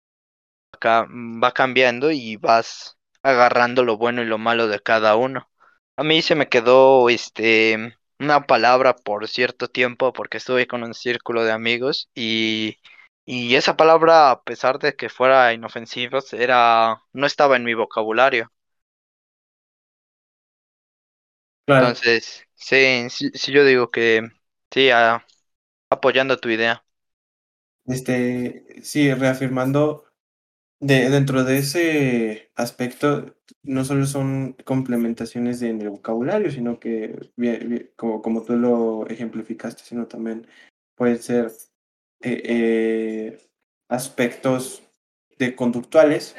va 0.84 1.52
cambiando 1.54 2.12
y 2.12 2.38
vas 2.38 2.98
agarrando 3.24 3.84
lo 3.84 3.98
bueno 3.98 4.22
y 4.22 4.26
lo 4.26 4.38
malo 4.38 4.68
de 4.68 4.80
cada 4.80 5.16
uno. 5.18 5.50
A 5.98 6.04
mí 6.04 6.22
se 6.22 6.36
me 6.36 6.48
quedó 6.50 7.10
este 7.10 7.98
una 8.20 8.46
palabra 8.48 8.96
por 8.96 9.28
cierto 9.28 9.70
tiempo 9.70 10.14
porque 10.14 10.38
estuve 10.38 10.68
con 10.68 10.84
un 10.84 10.94
círculo 10.94 11.44
de 11.44 11.52
amigos 11.52 12.10
y, 12.16 12.78
y 13.26 13.56
esa 13.56 13.78
palabra 13.78 14.32
a 14.32 14.44
pesar 14.44 14.80
de 14.80 14.96
que 14.96 15.10
fuera 15.10 15.54
inofensiva 15.54 16.20
era 16.34 17.04
no 17.14 17.26
estaba 17.28 17.56
en 17.58 17.64
mi 17.64 17.74
vocabulario 17.76 18.52
entonces, 21.76 22.46
sí, 22.56 23.08
sí, 23.10 23.52
yo 23.52 23.64
digo 23.64 23.92
que 23.92 24.30
sí, 24.72 24.90
apoyando 25.90 26.38
tu 26.38 26.50
idea. 26.50 26.84
Este, 27.86 28.82
sí, 28.84 29.14
reafirmando 29.14 30.06
de, 30.80 31.10
dentro 31.10 31.44
de 31.44 31.58
ese 31.58 32.52
aspecto, 32.56 33.36
no 33.64 33.84
solo 33.84 34.06
son 34.06 34.54
complementaciones 34.64 35.60
de, 35.60 35.70
en 35.70 35.82
el 35.82 35.90
vocabulario, 35.90 36.52
sino 36.52 36.80
que, 36.80 37.32
como, 37.96 38.22
como 38.22 38.44
tú 38.44 38.56
lo 38.56 39.08
ejemplificaste, 39.08 39.84
sino 39.84 40.08
también 40.08 40.48
pueden 40.96 41.20
ser 41.20 41.52
eh, 42.22 42.42
eh, 42.46 43.38
aspectos 43.88 44.84
de 45.38 45.56
conductuales 45.56 46.36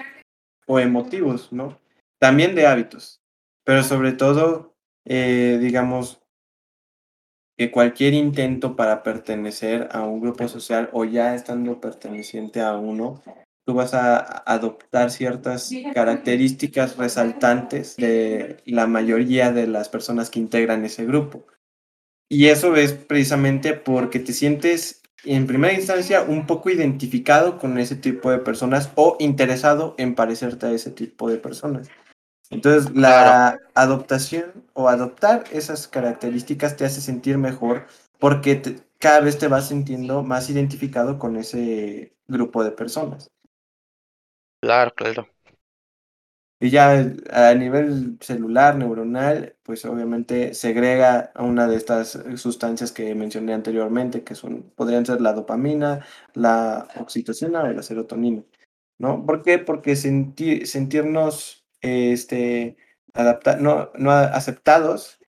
o 0.67 0.79
emotivos, 0.79 1.53
¿no? 1.53 1.81
También 2.19 2.55
de 2.55 2.67
hábitos, 2.67 3.23
pero 3.65 3.83
sobre 3.83 4.13
todo 4.13 4.70
eh, 5.05 5.59
digamos, 5.61 6.21
que 7.57 7.71
cualquier 7.71 8.15
intento 8.15 8.75
para 8.75 9.03
pertenecer 9.03 9.89
a 9.93 10.03
un 10.03 10.21
grupo 10.21 10.49
social 10.49 10.89
o 10.93 11.05
ya 11.05 11.35
estando 11.35 11.81
perteneciente 11.81 12.63
a 12.63 12.75
uno, 12.75 13.23
tú 13.67 13.75
vas 13.75 13.93
a 13.93 14.17
adoptar 14.19 15.11
ciertas 15.11 15.71
características 15.93 16.97
resaltantes 16.97 17.97
de 17.97 18.57
la 18.65 18.87
mayoría 18.87 19.53
de 19.53 19.67
las 19.67 19.89
personas 19.89 20.31
que 20.31 20.41
integran 20.41 20.85
ese 20.85 21.05
grupo. 21.05 21.47
Y 22.29 22.47
eso 22.47 22.77
es 22.77 22.93
precisamente 22.93 23.75
porque 23.75 24.21
te 24.21 24.33
sientes 24.33 25.03
en 25.25 25.47
primera 25.47 25.75
instancia 25.75 26.23
un 26.23 26.47
poco 26.47 26.71
identificado 26.71 27.59
con 27.59 27.77
ese 27.79 27.97
tipo 27.97 28.31
de 28.31 28.39
personas 28.39 28.91
o 28.95 29.17
interesado 29.19 29.95
en 29.99 30.15
parecerte 30.15 30.67
a 30.67 30.73
ese 30.73 30.91
tipo 30.91 31.29
de 31.29 31.37
personas. 31.37 31.89
Entonces, 32.51 32.95
la 32.95 33.59
adoptación 33.75 34.65
o 34.81 34.89
adoptar 34.89 35.45
esas 35.53 35.89
características 35.89 36.77
te 36.77 36.85
hace 36.85 37.01
sentir 37.01 37.39
mejor 37.39 37.87
porque 38.19 38.63
cada 38.99 39.21
vez 39.21 39.39
te 39.39 39.49
vas 39.49 39.69
sintiendo 39.69 40.23
más 40.23 40.51
identificado 40.51 41.19
con 41.19 41.37
ese 41.37 42.15
grupo 42.29 42.63
de 42.65 42.71
personas. 42.73 43.31
Claro, 44.61 44.93
claro. 44.95 45.27
Y 46.63 46.69
ya 46.69 46.93
a 47.31 47.55
nivel 47.55 48.19
celular, 48.21 48.77
neuronal, 48.77 49.57
pues 49.63 49.87
obviamente 49.87 50.53
segrega 50.53 51.33
una 51.39 51.67
de 51.67 51.77
estas 51.77 52.19
sustancias 52.37 52.93
que 52.93 53.15
mencioné 53.15 53.55
anteriormente, 53.55 54.25
que 54.25 54.35
son, 54.35 54.71
podrían 54.77 55.07
ser 55.07 55.23
la 55.23 55.33
dopamina, 55.33 56.05
la 56.35 56.87
oxitocina 56.97 57.63
o 57.63 57.73
la 57.73 57.83
serotonina. 57.83 58.43
¿No? 58.99 59.25
¿Por 59.25 59.41
qué? 59.41 59.59
Porque 59.59 59.97
sentirnos 59.97 61.67
este, 61.81 62.77
no, 63.59 63.91
no 63.95 64.11
aceptados 64.11 65.19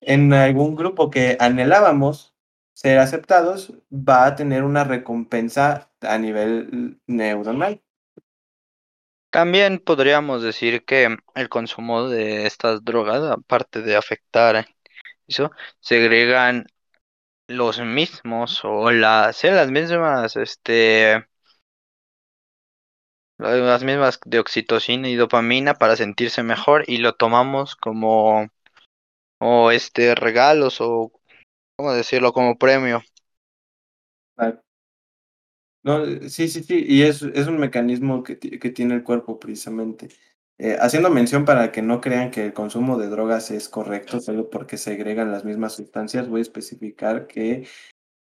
en 0.00 0.32
algún 0.32 0.74
grupo 0.76 1.10
que 1.10 1.36
anhelábamos 1.40 2.34
ser 2.74 2.98
aceptados, 2.98 3.72
va 3.92 4.26
a 4.26 4.34
tener 4.34 4.64
una 4.64 4.84
recompensa 4.84 5.90
a 6.00 6.18
nivel 6.18 7.00
neuronal. 7.06 7.82
También 9.30 9.78
podríamos 9.78 10.42
decir 10.42 10.84
que 10.84 11.16
el 11.34 11.48
consumo 11.48 12.08
de 12.08 12.46
estas 12.46 12.84
drogas, 12.84 13.22
aparte 13.22 13.80
de 13.80 13.96
afectar 13.96 14.66
eso, 15.26 15.50
segregan 15.80 16.66
los 17.46 17.80
mismos 17.80 18.60
o 18.64 18.90
las, 18.90 19.42
las 19.44 19.70
mismas 19.70 20.36
este, 20.36 21.26
las 23.42 23.84
mismas 23.84 24.20
de 24.24 24.38
oxitocina 24.38 25.08
y 25.08 25.16
dopamina 25.16 25.74
para 25.74 25.96
sentirse 25.96 26.42
mejor 26.42 26.84
y 26.86 26.98
lo 26.98 27.14
tomamos 27.14 27.76
como 27.76 28.48
o 29.38 29.70
este 29.70 30.14
regalos 30.14 30.80
o 30.80 31.12
cómo 31.76 31.92
decirlo 31.92 32.32
como 32.32 32.56
premio. 32.58 33.02
No, 35.84 36.06
sí, 36.28 36.48
sí, 36.48 36.62
sí, 36.62 36.84
y 36.86 37.02
es, 37.02 37.22
es 37.22 37.48
un 37.48 37.58
mecanismo 37.58 38.22
que, 38.22 38.38
que 38.38 38.70
tiene 38.70 38.94
el 38.94 39.02
cuerpo 39.02 39.40
precisamente. 39.40 40.08
Eh, 40.58 40.76
haciendo 40.80 41.10
mención 41.10 41.44
para 41.44 41.72
que 41.72 41.82
no 41.82 42.00
crean 42.00 42.30
que 42.30 42.46
el 42.46 42.52
consumo 42.52 42.98
de 42.98 43.08
drogas 43.08 43.50
es 43.50 43.68
correcto 43.68 44.20
solo 44.20 44.48
porque 44.48 44.76
se 44.76 44.92
agregan 44.92 45.32
las 45.32 45.44
mismas 45.44 45.72
sustancias, 45.74 46.28
voy 46.28 46.38
a 46.40 46.42
especificar 46.42 47.26
que 47.26 47.66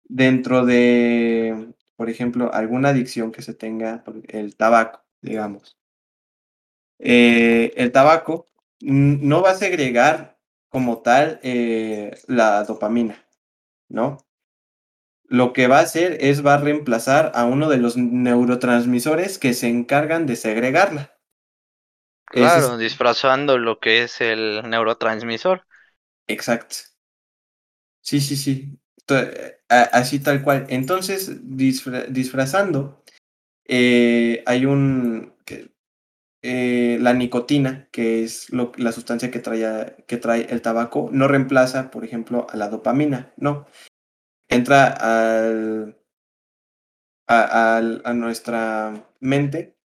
dentro 0.06 0.66
de, 0.66 1.74
por 1.96 2.10
ejemplo, 2.10 2.54
alguna 2.54 2.90
adicción 2.90 3.32
que 3.32 3.44
se 3.44 3.54
tenga, 3.54 4.04
el 4.30 4.56
tabaco, 4.56 5.04
digamos. 5.22 5.78
Eh, 7.00 7.74
el 7.78 7.92
tabaco 7.92 8.50
no 8.82 9.42
va 9.42 9.52
a 9.52 9.56
segregar 9.56 10.38
como 10.70 11.02
tal 11.02 11.40
eh, 11.44 12.18
la 12.28 12.64
dopamina, 12.64 13.26
¿no? 13.90 14.18
Lo 15.30 15.52
que 15.52 15.66
va 15.66 15.80
a 15.80 15.82
hacer 15.82 16.18
es 16.22 16.46
va 16.46 16.54
a 16.54 16.58
reemplazar 16.60 17.32
a 17.34 17.46
uno 17.46 17.70
de 17.70 17.78
los 17.78 17.98
neurotransmisores 17.98 19.40
que 19.40 19.56
se 19.56 19.68
encargan 19.68 20.28
de 20.28 20.36
segregarla. 20.36 21.18
Claro, 22.26 22.78
disfrazando 22.78 23.58
lo 23.60 23.80
que 23.80 24.02
es 24.04 24.22
el 24.22 24.64
neurotransmisor. 24.68 25.66
Exacto. 26.28 26.78
Sí, 28.02 28.20
sí, 28.22 28.36
sí. 28.36 28.78
Así 29.70 30.20
tal 30.20 30.44
cual. 30.44 30.66
Entonces, 30.70 31.32
disfrazando, 31.58 33.01
eh, 33.72 34.44
hay 34.46 34.66
un... 34.66 35.34
Eh, 36.44 36.98
la 37.00 37.14
nicotina, 37.14 37.88
que 37.92 38.24
es 38.24 38.48
la 38.52 38.92
sustancia 38.92 39.30
que 39.30 39.38
trae, 39.38 40.04
que 40.08 40.18
trae 40.18 40.48
el 40.50 40.64
tabaco, 40.64 41.10
no 41.12 41.28
reemplaza, 41.28 41.92
por 41.92 42.04
ejemplo, 42.04 42.48
a 42.50 42.58
la 42.58 42.68
dopamina, 42.68 43.32
no. 43.38 43.68
Entra 44.50 44.88
al, 44.88 46.02
a, 47.28 47.78
a 47.78 48.14
nuestra 48.14 49.08
mente 49.20 49.78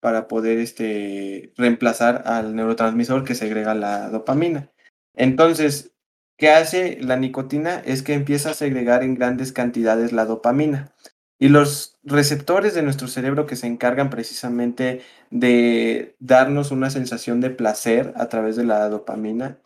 para 0.00 0.28
poder 0.28 0.58
este, 0.58 1.52
reemplazar 1.58 2.22
al 2.26 2.56
neurotransmisor 2.56 3.24
que 3.24 3.34
segrega 3.34 3.74
la 3.74 4.08
dopamina. 4.08 4.72
Entonces, 5.14 5.94
¿qué 6.38 6.48
hace 6.48 6.98
la 7.02 7.18
nicotina? 7.18 7.80
Es 7.84 8.02
que 8.02 8.14
empieza 8.14 8.50
a 8.50 8.54
segregar 8.54 9.02
en 9.02 9.14
grandes 9.14 9.52
cantidades 9.52 10.12
la 10.12 10.24
dopamina. 10.24 10.94
Y 11.42 11.48
los 11.48 11.98
receptores 12.04 12.72
de 12.72 12.82
nuestro 12.82 13.08
cerebro 13.08 13.46
que 13.46 13.56
se 13.56 13.66
encargan 13.66 14.10
precisamente 14.10 15.00
de 15.30 16.14
darnos 16.20 16.70
una 16.70 16.88
sensación 16.88 17.40
de 17.40 17.50
placer 17.50 18.12
a 18.14 18.28
través 18.28 18.54
de 18.54 18.62
la 18.62 18.88
dopamina, 18.88 19.58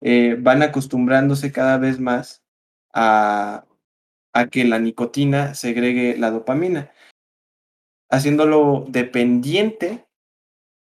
eh, 0.00 0.36
van 0.38 0.62
acostumbrándose 0.62 1.50
cada 1.50 1.76
vez 1.76 1.98
más 1.98 2.44
a, 2.92 3.66
a 4.32 4.46
que 4.46 4.62
la 4.62 4.78
nicotina 4.78 5.54
segregue 5.54 6.16
la 6.16 6.30
dopamina 6.30 6.92
haciéndolo 8.10 8.86
dependiente 8.88 10.06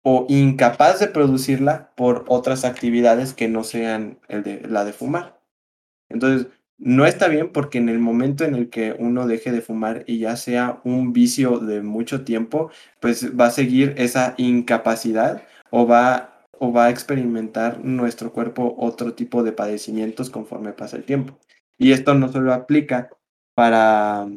o 0.03 0.25
incapaz 0.29 0.99
de 0.99 1.09
producirla 1.09 1.93
por 1.95 2.25
otras 2.27 2.65
actividades 2.65 3.35
que 3.35 3.49
no 3.49 3.63
sean 3.63 4.19
la 4.27 4.83
de 4.83 4.93
fumar. 4.93 5.39
Entonces, 6.09 6.51
no 6.79 7.05
está 7.05 7.27
bien 7.27 7.51
porque 7.51 7.77
en 7.77 7.89
el 7.89 7.99
momento 7.99 8.45
en 8.45 8.55
el 8.55 8.69
que 8.69 8.95
uno 8.97 9.27
deje 9.27 9.51
de 9.51 9.61
fumar 9.61 10.03
y 10.07 10.19
ya 10.19 10.35
sea 10.37 10.81
un 10.83 11.13
vicio 11.13 11.59
de 11.59 11.81
mucho 11.81 12.23
tiempo, 12.23 12.71
pues 12.99 13.37
va 13.39 13.47
a 13.47 13.51
seguir 13.51 13.93
esa 13.97 14.33
incapacidad 14.37 15.43
o 15.71 15.85
va, 15.87 16.47
o 16.59 16.71
va 16.73 16.85
a 16.85 16.89
experimentar 16.89 17.83
nuestro 17.83 18.31
cuerpo 18.33 18.75
otro 18.77 19.13
tipo 19.13 19.43
de 19.43 19.51
padecimientos 19.51 20.29
conforme 20.29 20.73
pasa 20.73 20.97
el 20.97 21.03
tiempo. 21.03 21.37
Y 21.77 21.91
esto 21.91 22.13
no 22.15 22.31
solo 22.31 22.53
aplica 22.53 23.09
para 23.53 24.27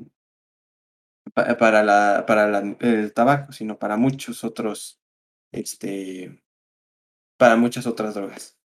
para, 1.35 1.83
la, 1.83 2.24
para 2.26 2.59
el 2.81 3.12
tabaco, 3.12 3.52
sino 3.52 3.78
para 3.78 3.96
muchos 3.96 4.44
otros, 4.44 5.00
este, 5.52 6.42
para 7.37 7.57
muchas 7.57 7.87
otras 7.87 8.14
drogas 8.14 8.59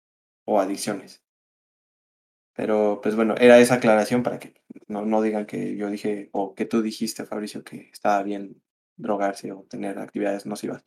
o 0.45 0.59
adicciones. 0.59 1.23
Pero, 2.57 2.99
pues 3.03 3.15
bueno, 3.15 3.35
era 3.37 3.59
esa 3.59 3.75
aclaración 3.75 4.23
para 4.23 4.39
que 4.39 4.55
no, 4.87 5.05
no 5.05 5.21
digan 5.21 5.45
que 5.45 5.77
yo 5.77 5.91
dije, 5.91 6.29
o 6.31 6.55
que 6.55 6.65
tú 6.65 6.81
dijiste, 6.81 7.23
Fabricio, 7.23 7.63
que 7.63 7.91
estaba 7.93 8.23
bien 8.23 8.63
drogarse 8.95 9.51
o 9.51 9.61
tener 9.69 9.99
actividades 9.99 10.47
nocivas. 10.47 10.83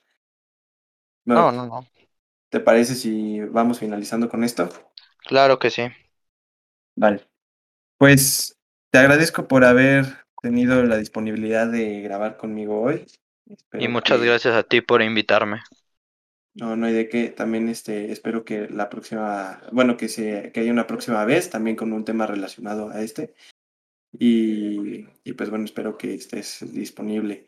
no, 1.25 1.53
no, 1.53 1.67
no. 1.67 1.87
¿Te 2.49 2.59
parece 2.59 2.97
si 2.97 3.41
vamos 3.41 3.79
finalizando 3.79 4.29
con 4.29 4.43
esto? 4.43 4.69
Claro 5.19 5.61
que 5.61 5.71
sí. 5.71 5.83
Vale. 6.97 7.25
Pues 7.99 8.59
te 8.91 8.99
agradezco 8.99 9.47
por 9.47 9.65
haber 9.65 10.07
tenido 10.43 10.83
la 10.83 10.97
disponibilidad 10.97 11.69
de 11.69 12.01
grabar 12.01 12.37
conmigo 12.37 12.81
hoy. 12.81 13.07
y 13.79 13.87
muchas 13.87 14.21
gracias 14.21 14.57
a 14.57 14.65
ti 14.65 14.81
por 14.81 15.03
invitarme. 15.03 15.61
No, 16.55 16.77
no 16.77 16.87
hay 16.87 16.93
de 16.93 17.09
qué. 17.09 17.29
También 17.29 17.69
este, 17.69 18.11
espero 18.13 18.45
que 18.45 18.69
la 18.69 18.89
próxima, 18.89 19.63
bueno, 19.73 19.97
que, 19.97 20.09
se, 20.09 20.51
que 20.53 20.61
haya 20.61 20.73
una 20.73 20.87
próxima 20.87 21.25
vez 21.25 21.51
también 21.51 21.77
con 21.77 21.93
un 21.93 22.05
tema 22.05 22.27
relacionado 22.27 22.91
a 22.91 23.03
este. 23.03 23.35
Y, 24.13 25.07
y 25.25 25.33
pues 25.35 25.51
bueno, 25.51 25.65
espero 25.65 25.97
que 25.97 26.15
estés 26.15 26.65
disponible. 26.73 27.47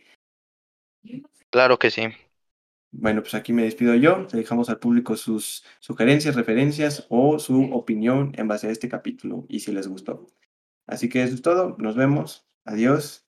Claro 1.51 1.79
que 1.79 1.91
sí. 1.91 2.03
Bueno, 2.93 3.23
pues 3.23 3.35
aquí 3.35 3.53
me 3.53 3.65
despido 3.65 3.95
yo. 3.95 4.27
dejamos 4.33 4.69
al 4.69 4.79
público 4.79 5.17
sus 5.17 5.65
sugerencias, 5.81 6.37
referencias 6.37 7.07
o 7.09 7.39
su 7.39 7.73
opinión 7.73 8.33
en 8.37 8.49
base 8.49 8.69
a 8.69 8.71
este 8.71 8.89
capítulo 8.89 9.47
y 9.49 9.61
si 9.61 9.73
les 9.73 9.89
gustó. 9.89 10.27
Así 10.87 11.09
que 11.09 11.23
eso 11.23 11.35
es 11.35 11.43
todo. 11.43 11.77
Nos 11.79 11.97
vemos. 11.97 12.47
Adiós. 12.65 13.27